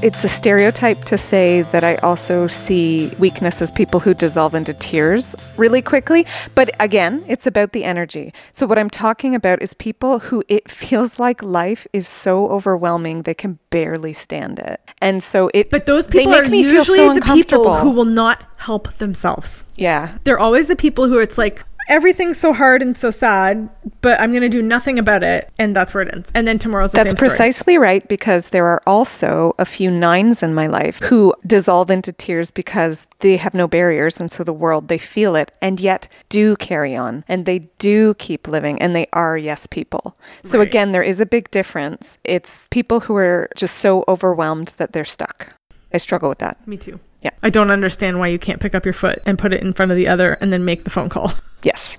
It's 0.03 0.25
a 0.25 0.29
stereotype 0.29 1.05
to 1.07 1.17
say 1.17 1.63
that 1.63 1.83
I 1.83 1.97
also 1.97 2.47
see 2.49 3.11
weakness 3.19 3.63
as 3.63 3.71
people 3.71 3.99
who 3.99 4.13
dissolve 4.13 4.55
into 4.55 4.75
tears 4.75 5.35
really 5.57 5.81
quickly. 5.81 6.27
But 6.55 6.71
again, 6.79 7.25
it's 7.27 7.47
about 7.47 7.73
the 7.73 7.83
energy. 7.85 8.35
So, 8.53 8.67
what 8.67 8.79
I'm 8.79 8.91
talking 8.91 9.35
about 9.35 9.63
is 9.63 9.73
people 9.73 10.19
who 10.19 10.45
it 10.49 10.71
feels 10.83 11.19
like 11.19 11.43
life 11.43 11.87
is 11.95 12.07
so 12.07 12.49
overwhelming 12.49 13.23
they 13.23 13.33
can 13.35 13.59
barely 13.71 14.13
stand 14.13 14.59
it. 14.59 14.81
And 15.01 15.23
so 15.23 15.51
it 15.55 15.71
But 15.71 15.87
those 15.87 16.07
people 16.07 16.33
make 16.33 16.45
are 16.45 16.49
me 16.49 16.63
feel 16.63 16.75
usually 16.75 16.99
so 16.99 17.15
the 17.15 17.21
people 17.23 17.77
who 17.77 17.91
will 17.91 18.05
not 18.05 18.45
help 18.59 18.93
themselves. 18.99 19.65
yeah. 19.77 20.19
They're 20.25 20.39
always 20.39 20.69
the 20.69 20.77
people 20.77 21.09
who 21.09 21.19
it's 21.21 21.39
like 21.39 21.65
everything's 21.89 22.39
so 22.39 22.53
hard 22.53 22.83
and 22.83 22.97
so 22.97 23.11
sad, 23.11 23.69
but 24.01 24.21
I'm 24.21 24.31
going 24.31 24.43
to 24.43 24.49
do 24.49 24.63
nothing 24.63 24.99
about 24.99 25.23
it, 25.23 25.51
and 25.59 25.75
that's 25.75 25.95
where 25.95 26.03
it 26.03 26.15
ends. 26.15 26.31
And 26.35 26.47
then 26.47 26.59
tomorrow's 26.59 26.93
the 26.93 26.97
That's 26.99 27.11
same 27.11 27.17
story. 27.17 27.29
precisely 27.29 27.79
right 27.79 28.07
because 28.09 28.49
there 28.49 28.67
are 28.67 28.83
also 28.87 29.55
a 29.59 29.65
few 29.65 29.91
nines 29.91 30.43
in 30.43 30.55
my 30.55 30.67
life 30.67 30.99
who 31.01 31.35
dissolve 31.47 31.91
into 31.91 32.13
tears 32.13 32.51
because 32.51 33.07
they 33.21 33.37
have 33.37 33.55
no 33.55 33.67
barriers 33.69 34.21
and 34.21 34.31
so 34.31 34.45
the 34.45 34.53
world 34.53 34.89
they 34.89 34.99
feel 34.99 35.37
it 35.37 35.53
and 35.63 35.81
yet 35.81 36.09
do 36.29 36.57
carry 36.57 36.95
on 36.97 37.25
and 37.29 37.47
they 37.47 37.61
do 37.79 38.15
keep 38.15 38.47
living 38.49 38.81
and 38.83 38.95
they 38.95 39.07
are 39.13 39.37
yes 39.39 39.67
people. 39.67 40.17
So 40.45 40.59
Right. 40.59 40.69
again 40.69 40.93
there 40.93 41.03
is 41.03 41.21
a 41.21 41.27
big 41.27 41.51
difference. 41.51 42.19
It's 42.25 42.67
people 42.71 43.01
who 43.01 43.17
are 43.17 43.49
just 43.57 43.77
so 43.79 44.05
overwhelmed 44.09 44.75
that 44.79 44.93
they're 44.93 45.05
stuck. 45.05 45.55
I 45.95 45.99
struggle 45.99 46.29
with 46.29 46.39
that. 46.39 46.67
Me 46.67 46.77
too. 46.77 47.01
Yeah. 47.27 47.33
I 47.43 47.51
don't 47.51 47.73
understand 47.73 48.21
why 48.21 48.29
you 48.29 48.39
can't 48.39 48.61
pick 48.61 48.73
up 48.77 48.85
your 48.85 48.95
foot 48.95 49.19
and 49.27 49.37
put 49.37 49.53
it 49.53 49.61
in 49.61 49.73
front 49.73 49.91
of 49.91 49.97
the 49.97 50.07
other 50.07 50.35
and 50.35 50.53
then 50.53 50.65
make 50.65 50.85
the 50.85 50.91
phone 50.91 51.09
call. 51.09 51.33
Yes. 51.63 51.97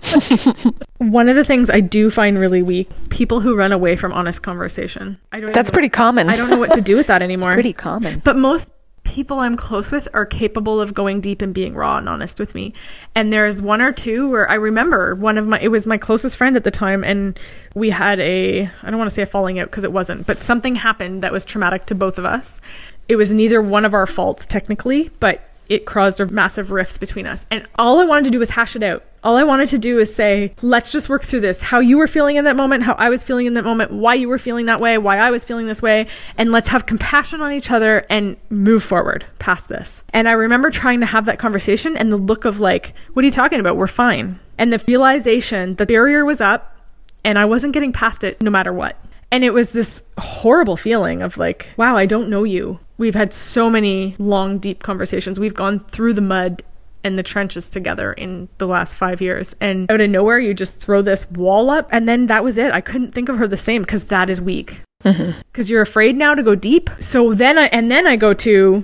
One 1.00 1.28
of 1.28 1.36
the 1.36 1.44
things 1.44 1.70
I 1.70 1.82
do 1.82 2.10
find 2.10 2.40
really 2.40 2.62
weak, 2.64 2.90
people 3.10 3.42
who 3.42 3.58
run 3.58 3.74
away 3.74 3.98
from 3.98 4.14
honest 4.14 4.42
conversation. 4.42 5.18
I 5.34 5.42
don't 5.42 5.52
That's 5.52 5.72
pretty 5.72 5.90
common. 5.90 6.30
I 6.30 6.38
don't 6.38 6.50
know 6.50 6.60
what 6.60 6.74
to 6.76 6.80
do 6.82 6.96
with 6.96 7.08
that 7.08 7.22
anymore. 7.28 7.50
It's 7.50 7.56
Pretty 7.56 7.74
common. 7.74 8.22
But 8.24 8.38
most 8.38 8.72
people 9.08 9.40
I'm 9.40 9.56
close 9.56 9.92
with 9.92 10.08
are 10.14 10.26
capable 10.26 10.82
of 10.82 10.94
going 10.94 11.22
deep 11.22 11.42
and 11.42 11.54
being 11.54 11.74
raw 11.74 11.98
and 11.98 12.10
honest 12.10 12.40
with 12.40 12.54
me. 12.54 12.74
And 13.16 13.32
there's 13.32 13.62
one 13.62 13.82
or 13.82 13.94
two 13.94 14.30
where 14.30 14.50
I 14.50 14.56
remember 14.56 15.16
one 15.16 15.38
of 15.38 15.48
my 15.48 15.60
it 15.60 15.70
was 15.70 15.88
my 15.88 15.98
closest 15.98 16.36
friend 16.36 16.56
at 16.58 16.64
the 16.64 16.72
time 16.72 17.04
and 17.04 17.40
we 17.74 17.90
had 17.90 18.20
a 18.20 18.70
I 18.84 18.90
don't 18.90 18.98
want 18.98 19.10
to 19.10 19.16
say 19.16 19.22
a 19.22 19.26
falling 19.26 19.60
out 19.60 19.70
because 19.70 19.86
it 19.86 19.92
wasn't, 19.92 20.28
but 20.28 20.44
something 20.44 20.76
happened 20.76 21.24
that 21.24 21.32
was 21.32 21.46
traumatic 21.46 21.86
to 21.86 21.96
both 21.96 22.20
of 22.20 22.26
us. 22.26 22.60
It 23.08 23.16
was 23.16 23.32
neither 23.34 23.62
one 23.62 23.86
of 23.86 23.94
our 23.94 24.06
faults 24.06 24.46
technically, 24.46 25.10
but 25.22 25.50
it 25.70 25.86
caused 25.86 26.20
a 26.20 26.26
massive 26.26 26.72
rift 26.72 27.00
between 27.00 27.28
us. 27.28 27.46
And 27.52 27.68
all 27.78 28.00
I 28.00 28.06
wanted 28.06 28.26
to 28.26 28.32
do 28.32 28.40
was 28.40 28.50
hash 28.50 28.76
it 28.76 28.84
out. 28.84 29.04
All 29.24 29.36
I 29.36 29.44
wanted 29.44 29.70
to 29.70 29.78
do 29.78 29.98
is 29.98 30.14
say, 30.14 30.54
let's 30.62 30.92
just 30.92 31.10
work 31.10 31.24
through 31.24 31.42
this. 31.42 31.62
How 31.62 31.80
you 31.80 31.98
were 31.98 32.08
feeling 32.08 32.38
in 32.38 32.46
that 32.46 32.56
moment, 32.56 32.84
how 32.84 32.94
I 32.94 33.10
was 33.10 33.24
feeling 33.24 33.46
in 33.46 33.56
that 33.56 33.64
moment, 33.64 33.92
why 33.92 34.14
you 34.14 34.30
were 34.30 34.40
feeling 34.40 34.68
that 34.68 34.80
way, 34.80 34.98
why 34.98 35.18
I 35.18 35.32
was 35.32 35.44
feeling 35.44 35.68
this 35.68 35.82
way, 35.82 36.08
and 36.38 36.52
let's 36.52 36.70
have 36.70 36.86
compassion 36.86 37.42
on 37.42 37.52
each 37.52 37.70
other 37.70 38.06
and 38.10 38.38
move 38.50 38.84
forward 38.84 39.26
past 39.40 39.68
this. 39.68 40.04
And 40.14 40.30
I 40.30 40.34
remember 40.34 40.70
trying 40.70 41.02
to 41.02 41.06
have 41.06 41.26
that 41.26 41.40
conversation 41.40 41.98
and 41.98 42.12
the 42.12 42.18
look 42.18 42.46
of 42.46 42.60
like, 42.60 42.94
what 43.14 43.24
are 43.24 43.26
you 43.26 43.32
talking 43.32 43.60
about? 43.60 43.76
We're 43.76 43.88
fine. 43.88 44.40
And 44.58 44.72
the 44.72 44.82
realization 44.88 45.76
the 45.76 45.86
barrier 45.86 46.24
was 46.24 46.40
up 46.40 46.76
and 47.24 47.38
I 47.38 47.46
wasn't 47.46 47.74
getting 47.74 47.92
past 47.92 48.24
it 48.24 48.42
no 48.42 48.50
matter 48.50 48.72
what. 48.72 48.98
And 49.30 49.44
it 49.44 49.52
was 49.52 49.74
this 49.74 50.04
horrible 50.18 50.78
feeling 50.78 51.22
of 51.22 51.38
like, 51.38 51.74
wow, 51.76 51.98
I 51.98 52.06
don't 52.06 52.30
know 52.30 52.46
you. 52.46 52.80
We've 52.98 53.16
had 53.16 53.34
so 53.34 53.70
many 53.70 54.16
long, 54.18 54.58
deep 54.58 54.82
conversations. 54.82 55.40
We've 55.40 55.54
gone 55.54 55.80
through 55.80 56.14
the 56.14 56.22
mud 56.22 56.64
and 57.04 57.18
the 57.18 57.24
trenches 57.24 57.70
together 57.70 58.12
in 58.14 58.50
the 58.58 58.68
last 58.68 58.96
five 58.96 59.22
years. 59.22 59.56
And 59.62 59.90
out 59.92 60.02
of 60.02 60.10
nowhere, 60.10 60.40
you 60.40 60.54
just 60.54 60.80
throw 60.80 61.02
this 61.02 61.30
wall 61.32 61.70
up. 61.70 61.88
And 61.92 62.10
then 62.10 62.26
that 62.26 62.44
was 62.44 62.58
it. 62.58 62.72
I 62.72 62.82
couldn't 62.82 63.12
think 63.12 63.30
of 63.30 63.38
her 63.38 63.48
the 63.48 63.58
same 63.58 63.84
because 63.84 64.06
that 64.06 64.30
is 64.30 64.42
weak. 64.42 64.82
Mm-hmm. 65.04 65.40
Because 65.52 65.70
you're 65.70 65.84
afraid 65.84 66.16
now 66.16 66.34
to 66.34 66.44
go 66.44 66.56
deep. 66.56 66.90
So 67.00 67.34
then 67.34 67.58
I, 67.58 67.66
and 67.68 67.92
then 67.92 68.08
I 68.08 68.16
go 68.16 68.34
to, 68.34 68.84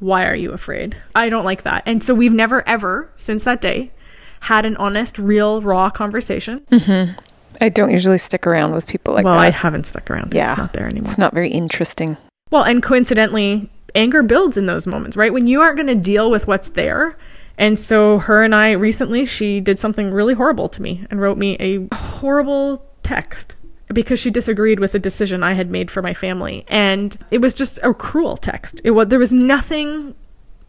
why 0.00 0.26
are 0.26 0.34
you 0.34 0.52
afraid? 0.52 0.96
I 1.14 1.28
don't 1.28 1.44
like 1.44 1.62
that. 1.62 1.82
And 1.86 2.02
so 2.02 2.14
we've 2.14 2.32
never, 2.32 2.66
ever, 2.66 3.12
since 3.16 3.44
that 3.44 3.60
day, 3.60 3.92
had 4.40 4.64
an 4.64 4.76
honest, 4.78 5.18
real, 5.18 5.60
raw 5.60 5.90
conversation. 5.90 6.60
Mm-hmm. 6.70 7.18
I 7.60 7.68
don't 7.68 7.90
usually 7.90 8.18
stick 8.18 8.46
around 8.46 8.72
with 8.72 8.86
people 8.86 9.14
like 9.14 9.24
well, 9.24 9.34
that. 9.34 9.40
Well, 9.40 9.46
I 9.46 9.50
haven't 9.50 9.86
stuck 9.86 10.10
around. 10.10 10.34
yeah. 10.34 10.50
It's 10.50 10.58
not 10.58 10.72
there 10.72 10.86
anymore. 10.86 11.08
It's 11.08 11.18
not 11.18 11.32
very 11.32 11.50
interesting. 11.50 12.16
Well, 12.50 12.62
and 12.62 12.80
coincidentally, 12.80 13.70
anger 13.96 14.22
builds 14.22 14.56
in 14.56 14.66
those 14.66 14.86
moments, 14.86 15.16
right? 15.16 15.32
When 15.32 15.48
you 15.48 15.60
aren't 15.60 15.76
going 15.76 15.88
to 15.88 15.96
deal 15.96 16.30
with 16.30 16.46
what's 16.46 16.70
there. 16.70 17.18
And 17.58 17.78
so, 17.78 18.18
her 18.20 18.44
and 18.44 18.54
I 18.54 18.72
recently, 18.72 19.26
she 19.26 19.60
did 19.60 19.78
something 19.78 20.12
really 20.12 20.34
horrible 20.34 20.68
to 20.68 20.82
me 20.82 21.06
and 21.10 21.20
wrote 21.20 21.38
me 21.38 21.56
a 21.58 21.88
horrible 21.94 22.84
text 23.02 23.56
because 23.92 24.20
she 24.20 24.30
disagreed 24.30 24.78
with 24.78 24.94
a 24.94 24.98
decision 24.98 25.42
I 25.42 25.54
had 25.54 25.70
made 25.70 25.90
for 25.90 26.02
my 26.02 26.14
family. 26.14 26.64
And 26.68 27.16
it 27.30 27.40
was 27.40 27.54
just 27.54 27.80
a 27.82 27.92
cruel 27.94 28.36
text. 28.36 28.80
It 28.84 28.90
was, 28.92 29.08
there 29.08 29.18
was 29.18 29.32
nothing 29.32 30.14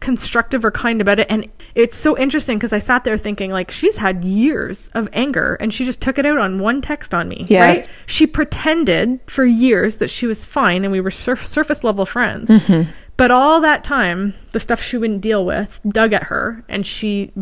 constructive 0.00 0.64
or 0.64 0.70
kind 0.70 1.00
about 1.00 1.18
it. 1.18 1.26
And 1.28 1.48
it's 1.74 1.96
so 1.96 2.16
interesting 2.16 2.56
because 2.58 2.72
I 2.72 2.78
sat 2.78 3.04
there 3.04 3.16
thinking, 3.18 3.50
like, 3.50 3.70
she's 3.70 3.96
had 3.96 4.24
years 4.24 4.88
of 4.94 5.08
anger 5.12 5.56
and 5.60 5.74
she 5.74 5.84
just 5.84 6.00
took 6.00 6.18
it 6.18 6.26
out 6.26 6.38
on 6.38 6.60
one 6.60 6.80
text 6.80 7.14
on 7.14 7.28
me, 7.28 7.46
Yeah. 7.48 7.64
right? 7.64 7.88
She 8.06 8.26
pretended 8.26 9.20
for 9.26 9.44
years 9.44 9.96
that 9.96 10.08
she 10.08 10.26
was 10.26 10.44
fine 10.44 10.84
and 10.84 10.92
we 10.92 11.00
were 11.00 11.10
surf- 11.10 11.46
surface 11.46 11.82
level 11.82 12.06
friends. 12.06 12.50
Mm-hmm. 12.50 12.90
But 13.16 13.32
all 13.32 13.60
that 13.62 13.82
time, 13.82 14.34
the 14.52 14.60
stuff 14.60 14.80
she 14.80 14.96
wouldn't 14.96 15.20
deal 15.20 15.44
with 15.44 15.80
dug 15.88 16.12
at 16.12 16.24
her 16.24 16.64
and 16.68 16.86
she 16.86 17.32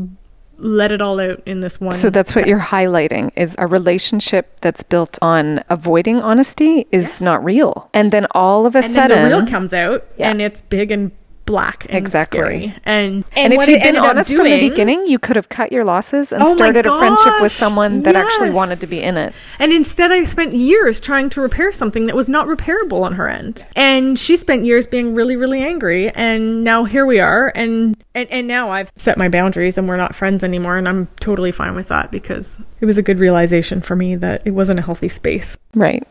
let 0.59 0.91
it 0.91 1.03
all 1.03 1.21
out 1.21 1.43
in 1.45 1.61
this 1.61 1.79
one. 1.79 1.93
So 1.93 2.09
that's 2.09 2.35
what 2.35 2.47
you're 2.47 2.59
highlighting 2.59 3.31
is 3.37 3.55
a 3.59 3.67
relationship 3.67 4.59
that's 4.63 4.83
built 4.83 5.19
on 5.21 5.63
avoiding 5.69 6.23
honesty 6.23 6.87
is 6.91 7.21
not 7.21 7.45
real. 7.45 7.91
And 7.93 8.11
then 8.11 8.27
all 8.31 8.65
of 8.65 8.75
a 8.75 8.79
and 8.79 8.87
sudden 8.87 9.19
then 9.19 9.31
the 9.31 9.37
real 9.37 9.47
comes 9.47 9.75
out 9.75 10.07
Yeah. 10.17 10.31
and 10.31 10.41
it's 10.41 10.63
big 10.63 10.91
and 10.91 11.11
black 11.47 11.87
and 11.89 11.97
Exactly. 11.97 12.39
scary. 12.39 12.75
And, 12.85 13.25
and, 13.35 13.53
if 13.53 13.67
you'd 13.67 13.83
been 13.83 13.97
honest 13.97 14.35
from 14.35 14.45
the 14.45 14.69
beginning, 14.69 15.07
you 15.07 15.19
could 15.19 15.37
have 15.37 15.49
cut 15.49 15.73
your 15.73 15.85
losses 15.85 16.33
and 16.33 16.43
Oh 16.43 16.55
started 16.55 16.87
a 16.87 16.99
friendship 16.99 17.41
with 17.41 17.53
someone 17.53 18.03
that 18.03 18.17
actually 18.17 18.51
wanted 18.51 18.81
to 18.81 18.87
be 18.87 19.01
in 19.01 19.17
it. 19.17 19.35
And 19.59 19.73
instead, 19.73 20.13
I 20.13 20.25
spent 20.25 20.53
years 20.53 21.01
trying 21.01 21.31
to 21.31 21.41
repair 21.41 21.73
something 21.73 22.07
that 22.07 22.17
was 22.17 22.29
not 22.29 22.47
repairable 22.49 23.03
on 23.03 23.15
her 23.15 23.29
end. 23.29 23.65
And 23.75 24.19
she 24.19 24.37
spent 24.37 24.65
years 24.65 24.87
being 24.87 25.15
really, 25.15 25.37
really 25.37 25.63
angry. 25.63 26.11
And 26.11 26.65
now 26.65 26.85
here 26.85 27.07
we 27.07 27.21
are. 27.21 27.53
And, 27.55 27.97
and, 28.15 28.31
and 28.31 28.47
now 28.47 28.71
I've 28.71 28.91
set 28.97 29.17
my 29.17 29.29
boundaries 29.29 29.79
and 29.79 29.89
we're 29.89 29.97
not 29.97 30.15
friends 30.15 30.45
anymore. 30.45 30.77
And 30.77 30.89
I'm 30.89 31.07
totally 31.21 31.53
fine 31.53 31.75
with 31.75 31.89
that 31.89 32.11
because 32.11 32.61
it 32.81 32.87
was 32.87 32.99
a 32.99 33.03
good 33.03 33.21
realization 33.21 33.81
for 33.81 33.97
me 33.97 34.17
that 34.17 34.43
it 34.45 34.51
wasn't 34.51 34.81
a 34.81 34.83
healthy 34.83 35.09
space. 35.09 35.57
Right. 35.75 36.07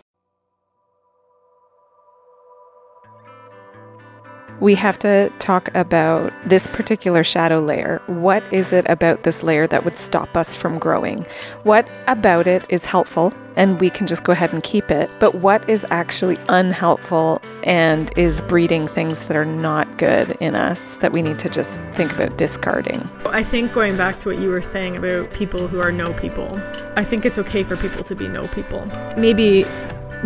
We 4.65 4.73
have 4.73 4.97
to 4.99 5.29
talk 5.37 5.69
about 5.75 6.33
this 6.43 6.65
particular 6.65 7.23
shadow 7.23 7.59
layer. 7.59 8.01
What 8.07 8.51
is 8.51 8.73
it 8.73 8.83
about 8.89 9.21
this 9.21 9.43
layer 9.43 9.67
that 9.67 9.85
would 9.85 9.95
stop 9.95 10.35
us 10.35 10.55
from 10.55 10.79
growing? 10.79 11.23
What 11.61 11.87
about 12.07 12.47
it 12.47 12.65
is 12.67 12.83
helpful 12.83 13.31
and 13.55 13.79
we 13.79 13.91
can 13.91 14.07
just 14.07 14.23
go 14.23 14.31
ahead 14.31 14.51
and 14.53 14.63
keep 14.63 14.89
it? 14.89 15.11
But 15.19 15.35
what 15.35 15.69
is 15.69 15.85
actually 15.91 16.39
unhelpful 16.49 17.43
and 17.63 18.11
is 18.17 18.41
breeding 18.41 18.87
things 18.87 19.25
that 19.25 19.37
are 19.37 19.45
not 19.45 19.99
good 19.99 20.31
in 20.39 20.55
us 20.55 20.95
that 20.95 21.11
we 21.11 21.21
need 21.21 21.37
to 21.39 21.49
just 21.49 21.79
think 21.93 22.11
about 22.11 22.35
discarding? 22.39 23.07
I 23.27 23.43
think 23.43 23.71
going 23.71 23.97
back 23.97 24.17
to 24.21 24.29
what 24.29 24.39
you 24.39 24.49
were 24.49 24.63
saying 24.63 24.97
about 24.97 25.31
people 25.31 25.67
who 25.67 25.79
are 25.79 25.91
no 25.91 26.11
people, 26.13 26.49
I 26.95 27.03
think 27.03 27.23
it's 27.23 27.37
okay 27.37 27.61
for 27.61 27.77
people 27.77 28.03
to 28.03 28.15
be 28.15 28.27
no 28.27 28.47
people. 28.47 28.83
Maybe 29.15 29.63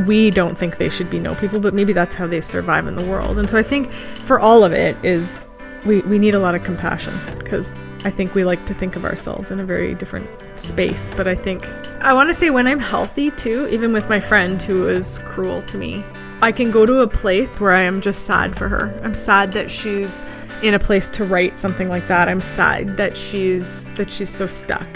we 0.08 0.30
don't 0.30 0.58
think 0.58 0.78
they 0.78 0.90
should 0.90 1.10
be 1.10 1.20
no 1.20 1.36
people, 1.36 1.60
but 1.60 1.74
maybe 1.74 1.94
that's 1.94 2.16
how 2.16 2.28
they 2.28 2.42
survive 2.42 2.88
in 2.88 2.96
the 2.96 3.06
world. 3.06 3.38
And 3.38 3.50
so 3.50 3.58
I 3.58 3.64
think 3.64 3.92
for 3.94 4.40
all 4.40 4.64
of 4.64 4.74
it 4.74 4.98
is 5.04 5.50
we, 5.86 6.02
we 6.02 6.20
need 6.20 6.36
a 6.36 6.40
lot 6.40 6.56
of 6.56 6.64
compassion 6.64 7.18
because 7.38 7.84
I 8.06 8.10
think 8.10 8.36
we 8.36 8.44
like 8.44 8.66
to 8.68 8.74
think 8.74 8.96
of 8.96 9.06
ourselves 9.06 9.52
in 9.52 9.60
a 9.60 9.66
very 9.66 9.96
different 9.96 10.30
space. 10.58 11.12
But 11.16 11.28
I 11.28 11.36
think 11.36 11.66
I 12.02 12.14
want 12.14 12.30
to 12.30 12.34
say 12.34 12.50
when 12.50 12.68
I'm 12.68 12.80
healthy 12.80 13.32
too, 13.32 13.68
even 13.68 13.94
with 13.94 14.10
my 14.10 14.20
friend 14.20 14.62
who 14.62 14.88
is 14.88 15.20
cruel 15.26 15.62
to 15.64 15.78
me, 15.78 16.04
I 16.42 16.52
can 16.52 16.72
go 16.72 16.86
to 16.86 17.00
a 17.00 17.08
place 17.08 17.60
where 17.60 17.72
I 17.72 17.84
am 17.84 18.02
just 18.02 18.26
sad 18.26 18.58
for 18.58 18.70
her. 18.70 19.00
I'm 19.04 19.14
sad 19.14 19.52
that 19.54 19.70
she's 19.70 20.26
in 20.64 20.74
a 20.74 20.80
place 20.80 21.10
to 21.10 21.26
write 21.26 21.58
something 21.58 21.90
like 21.90 22.08
that. 22.08 22.30
I'm 22.30 22.42
sad 22.42 22.98
that 22.98 23.18
she's 23.18 23.86
that 23.96 24.10
she's 24.10 24.30
so 24.30 24.48
stuck, 24.48 24.88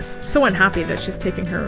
so 0.00 0.44
unhappy 0.44 0.82
that 0.84 1.00
she's 1.00 1.16
taking 1.16 1.44
her 1.46 1.66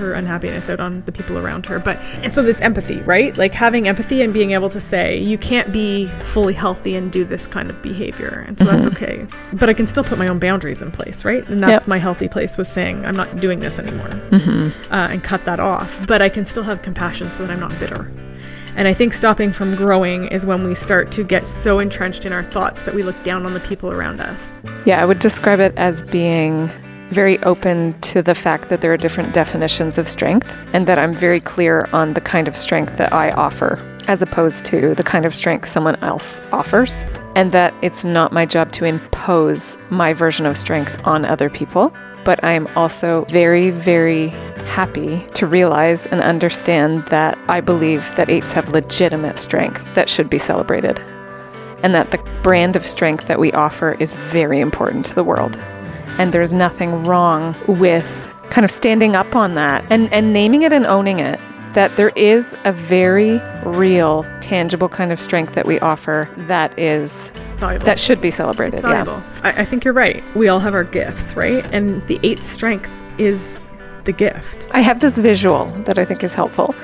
her 0.00 0.12
unhappiness 0.12 0.68
out 0.68 0.80
on 0.80 1.02
the 1.02 1.12
people 1.12 1.38
around 1.38 1.66
her. 1.66 1.78
But 1.78 2.02
so 2.28 2.44
it's 2.44 2.60
empathy, 2.60 3.00
right? 3.00 3.36
Like 3.36 3.54
having 3.54 3.86
empathy 3.86 4.22
and 4.22 4.32
being 4.32 4.52
able 4.52 4.68
to 4.70 4.80
say, 4.80 5.18
you 5.18 5.38
can't 5.38 5.72
be 5.72 6.06
fully 6.18 6.54
healthy 6.54 6.96
and 6.96 7.12
do 7.12 7.24
this 7.24 7.46
kind 7.46 7.70
of 7.70 7.80
behavior. 7.82 8.44
And 8.46 8.58
so 8.58 8.64
mm-hmm. 8.64 8.74
that's 8.74 8.86
okay. 8.86 9.26
But 9.52 9.68
I 9.68 9.74
can 9.74 9.86
still 9.86 10.04
put 10.04 10.18
my 10.18 10.28
own 10.28 10.38
boundaries 10.38 10.82
in 10.82 10.90
place, 10.90 11.24
right? 11.24 11.46
And 11.48 11.62
that's 11.62 11.82
yep. 11.82 11.88
my 11.88 11.98
healthy 11.98 12.28
place 12.28 12.58
was 12.58 12.68
saying, 12.68 13.04
I'm 13.04 13.16
not 13.16 13.38
doing 13.38 13.60
this 13.60 13.78
anymore 13.78 14.08
mm-hmm. 14.08 14.92
uh, 14.92 15.08
and 15.08 15.22
cut 15.22 15.44
that 15.44 15.60
off. 15.60 16.06
But 16.06 16.22
I 16.22 16.28
can 16.28 16.44
still 16.44 16.64
have 16.64 16.82
compassion 16.82 17.32
so 17.32 17.46
that 17.46 17.52
I'm 17.52 17.60
not 17.60 17.78
bitter. 17.78 18.10
And 18.76 18.86
I 18.86 18.94
think 18.94 19.12
stopping 19.12 19.52
from 19.52 19.74
growing 19.74 20.28
is 20.28 20.46
when 20.46 20.66
we 20.66 20.74
start 20.74 21.10
to 21.12 21.24
get 21.24 21.46
so 21.46 21.80
entrenched 21.80 22.24
in 22.24 22.32
our 22.32 22.42
thoughts 22.42 22.84
that 22.84 22.94
we 22.94 23.02
look 23.02 23.20
down 23.24 23.44
on 23.44 23.52
the 23.52 23.60
people 23.60 23.90
around 23.90 24.20
us. 24.20 24.60
Yeah, 24.86 25.02
I 25.02 25.04
would 25.04 25.18
describe 25.18 25.58
it 25.58 25.74
as 25.76 26.02
being 26.02 26.70
very 27.10 27.38
open 27.42 28.00
to 28.00 28.22
the 28.22 28.34
fact 28.34 28.68
that 28.68 28.80
there 28.80 28.92
are 28.92 28.96
different 28.96 29.34
definitions 29.34 29.98
of 29.98 30.08
strength 30.08 30.56
and 30.72 30.86
that 30.86 30.98
I'm 30.98 31.14
very 31.14 31.40
clear 31.40 31.88
on 31.92 32.14
the 32.14 32.20
kind 32.20 32.48
of 32.48 32.56
strength 32.56 32.96
that 32.96 33.12
I 33.12 33.30
offer 33.32 33.78
as 34.08 34.22
opposed 34.22 34.64
to 34.64 34.94
the 34.94 35.02
kind 35.02 35.24
of 35.24 35.34
strength 35.34 35.68
someone 35.68 35.96
else 36.02 36.40
offers. 36.52 37.04
And 37.36 37.52
that 37.52 37.72
it's 37.82 38.04
not 38.04 38.32
my 38.32 38.44
job 38.44 38.72
to 38.72 38.84
impose 38.84 39.78
my 39.88 40.12
version 40.12 40.46
of 40.46 40.56
strength 40.56 41.00
on 41.06 41.24
other 41.24 41.48
people, 41.48 41.92
but 42.24 42.42
I 42.42 42.52
am 42.52 42.66
also 42.76 43.24
very, 43.26 43.70
very 43.70 44.28
happy 44.66 45.24
to 45.34 45.46
realize 45.46 46.06
and 46.06 46.20
understand 46.20 47.06
that 47.06 47.38
I 47.48 47.60
believe 47.60 48.14
that 48.16 48.30
eights 48.30 48.52
have 48.52 48.72
legitimate 48.72 49.38
strength 49.38 49.94
that 49.94 50.08
should 50.08 50.28
be 50.28 50.38
celebrated. 50.38 50.98
And 51.82 51.94
that 51.94 52.10
the 52.10 52.18
brand 52.42 52.76
of 52.76 52.86
strength 52.86 53.28
that 53.28 53.38
we 53.38 53.52
offer 53.52 53.92
is 54.00 54.14
very 54.14 54.60
important 54.60 55.06
to 55.06 55.14
the 55.14 55.24
world. 55.24 55.56
And 56.20 56.34
there's 56.34 56.52
nothing 56.52 57.02
wrong 57.04 57.56
with 57.66 58.34
kind 58.50 58.64
of 58.64 58.70
standing 58.70 59.16
up 59.16 59.34
on 59.34 59.54
that 59.54 59.86
and, 59.88 60.12
and 60.12 60.34
naming 60.34 60.60
it 60.60 60.70
and 60.70 60.86
owning 60.86 61.18
it. 61.18 61.40
That 61.72 61.96
there 61.96 62.10
is 62.14 62.54
a 62.64 62.72
very 62.72 63.40
real, 63.64 64.24
tangible 64.40 64.90
kind 64.90 65.12
of 65.12 65.20
strength 65.20 65.54
that 65.54 65.66
we 65.66 65.80
offer 65.80 66.28
that 66.36 66.78
is 66.78 67.30
valuable. 67.56 67.86
that 67.86 67.98
should 67.98 68.20
be 68.20 68.30
celebrated. 68.30 68.80
It's 68.80 68.82
valuable. 68.82 69.22
Yeah. 69.22 69.40
I, 69.44 69.62
I 69.62 69.64
think 69.64 69.82
you're 69.82 69.94
right. 69.94 70.22
We 70.36 70.48
all 70.48 70.58
have 70.60 70.74
our 70.74 70.84
gifts, 70.84 71.36
right? 71.36 71.64
And 71.72 72.06
the 72.06 72.20
eighth 72.22 72.44
strength 72.44 73.02
is 73.18 73.66
the 74.04 74.12
gift. 74.12 74.72
I 74.74 74.80
have 74.80 75.00
this 75.00 75.16
visual 75.16 75.66
that 75.84 75.98
I 75.98 76.04
think 76.04 76.22
is 76.22 76.34
helpful. 76.34 76.74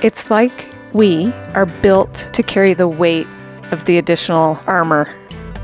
It's 0.00 0.28
like 0.28 0.74
we 0.92 1.32
are 1.54 1.66
built 1.66 2.28
to 2.32 2.42
carry 2.42 2.74
the 2.74 2.88
weight 2.88 3.28
of 3.70 3.84
the 3.84 3.98
additional 3.98 4.58
armor. 4.66 5.06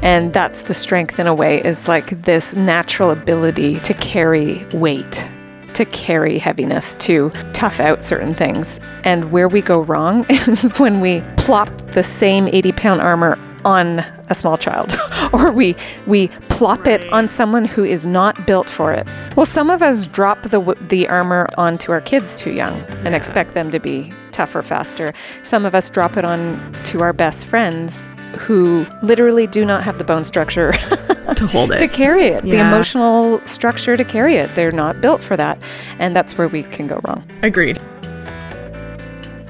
And 0.02 0.32
that's 0.32 0.62
the 0.62 0.74
strength 0.74 1.18
in 1.18 1.26
a 1.26 1.34
way, 1.34 1.62
is 1.62 1.88
like 1.88 2.22
this 2.22 2.54
natural 2.54 3.10
ability 3.10 3.80
to 3.80 3.94
carry 3.94 4.64
weight, 4.74 5.28
to 5.74 5.84
carry 5.84 6.38
heaviness, 6.38 6.94
to 6.96 7.30
tough 7.52 7.80
out 7.80 8.02
certain 8.02 8.34
things. 8.34 8.78
And 9.04 9.32
where 9.32 9.48
we 9.48 9.60
go 9.60 9.80
wrong 9.80 10.24
is 10.30 10.68
when 10.78 11.00
we 11.00 11.22
plop 11.36 11.70
the 11.92 12.02
same 12.02 12.48
80 12.48 12.72
pound 12.72 13.00
armor 13.00 13.38
on 13.64 14.00
a 14.28 14.34
small 14.34 14.56
child 14.56 14.96
or 15.32 15.50
we 15.50 15.74
we 16.06 16.28
plop 16.58 16.88
it 16.88 17.08
on 17.12 17.28
someone 17.28 17.64
who 17.64 17.84
is 17.84 18.04
not 18.04 18.44
built 18.44 18.68
for 18.68 18.92
it. 18.92 19.06
Well, 19.36 19.46
some 19.46 19.70
of 19.70 19.80
us 19.80 20.06
drop 20.06 20.42
the 20.42 20.76
the 20.88 21.06
armor 21.06 21.46
onto 21.56 21.92
our 21.92 22.00
kids 22.00 22.34
too 22.34 22.50
young 22.50 22.80
and 23.04 23.14
expect 23.14 23.54
them 23.54 23.70
to 23.70 23.78
be 23.78 24.12
tougher 24.32 24.64
faster. 24.64 25.14
Some 25.44 25.64
of 25.64 25.72
us 25.72 25.88
drop 25.88 26.16
it 26.16 26.24
on 26.24 26.76
to 26.86 27.00
our 27.00 27.12
best 27.12 27.46
friends 27.46 28.08
who 28.36 28.84
literally 29.04 29.46
do 29.46 29.64
not 29.64 29.84
have 29.84 29.98
the 29.98 30.04
bone 30.04 30.24
structure 30.24 30.72
to 31.36 31.46
hold 31.46 31.70
it 31.70 31.78
to 31.78 31.86
carry 31.86 32.24
it 32.24 32.44
yeah. 32.44 32.50
the 32.50 32.68
emotional 32.68 33.40
structure 33.46 33.96
to 33.96 34.04
carry 34.04 34.34
it 34.34 34.54
they're 34.54 34.70
not 34.70 35.00
built 35.00 35.22
for 35.22 35.34
that 35.34 35.58
and 35.98 36.14
that's 36.14 36.36
where 36.36 36.48
we 36.48 36.62
can 36.62 36.86
go 36.86 37.00
wrong 37.04 37.24
agreed 37.42 37.80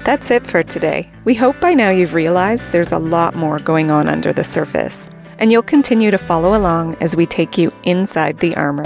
that's 0.05 0.31
it 0.31 0.47
for 0.47 0.63
today. 0.63 1.07
We 1.25 1.35
hope 1.35 1.59
by 1.59 1.75
now 1.75 1.89
you've 1.89 2.15
realized 2.15 2.71
there's 2.71 2.91
a 2.91 2.97
lot 2.97 3.35
more 3.35 3.59
going 3.59 3.91
on 3.91 4.07
under 4.07 4.33
the 4.33 4.43
surface, 4.43 5.07
and 5.39 5.51
you'll 5.51 5.63
continue 5.63 6.11
to 6.11 6.17
follow 6.17 6.55
along 6.55 6.95
as 7.01 7.15
we 7.15 7.25
take 7.25 7.57
you 7.57 7.71
inside 7.83 8.39
the 8.39 8.55
armor. 8.55 8.85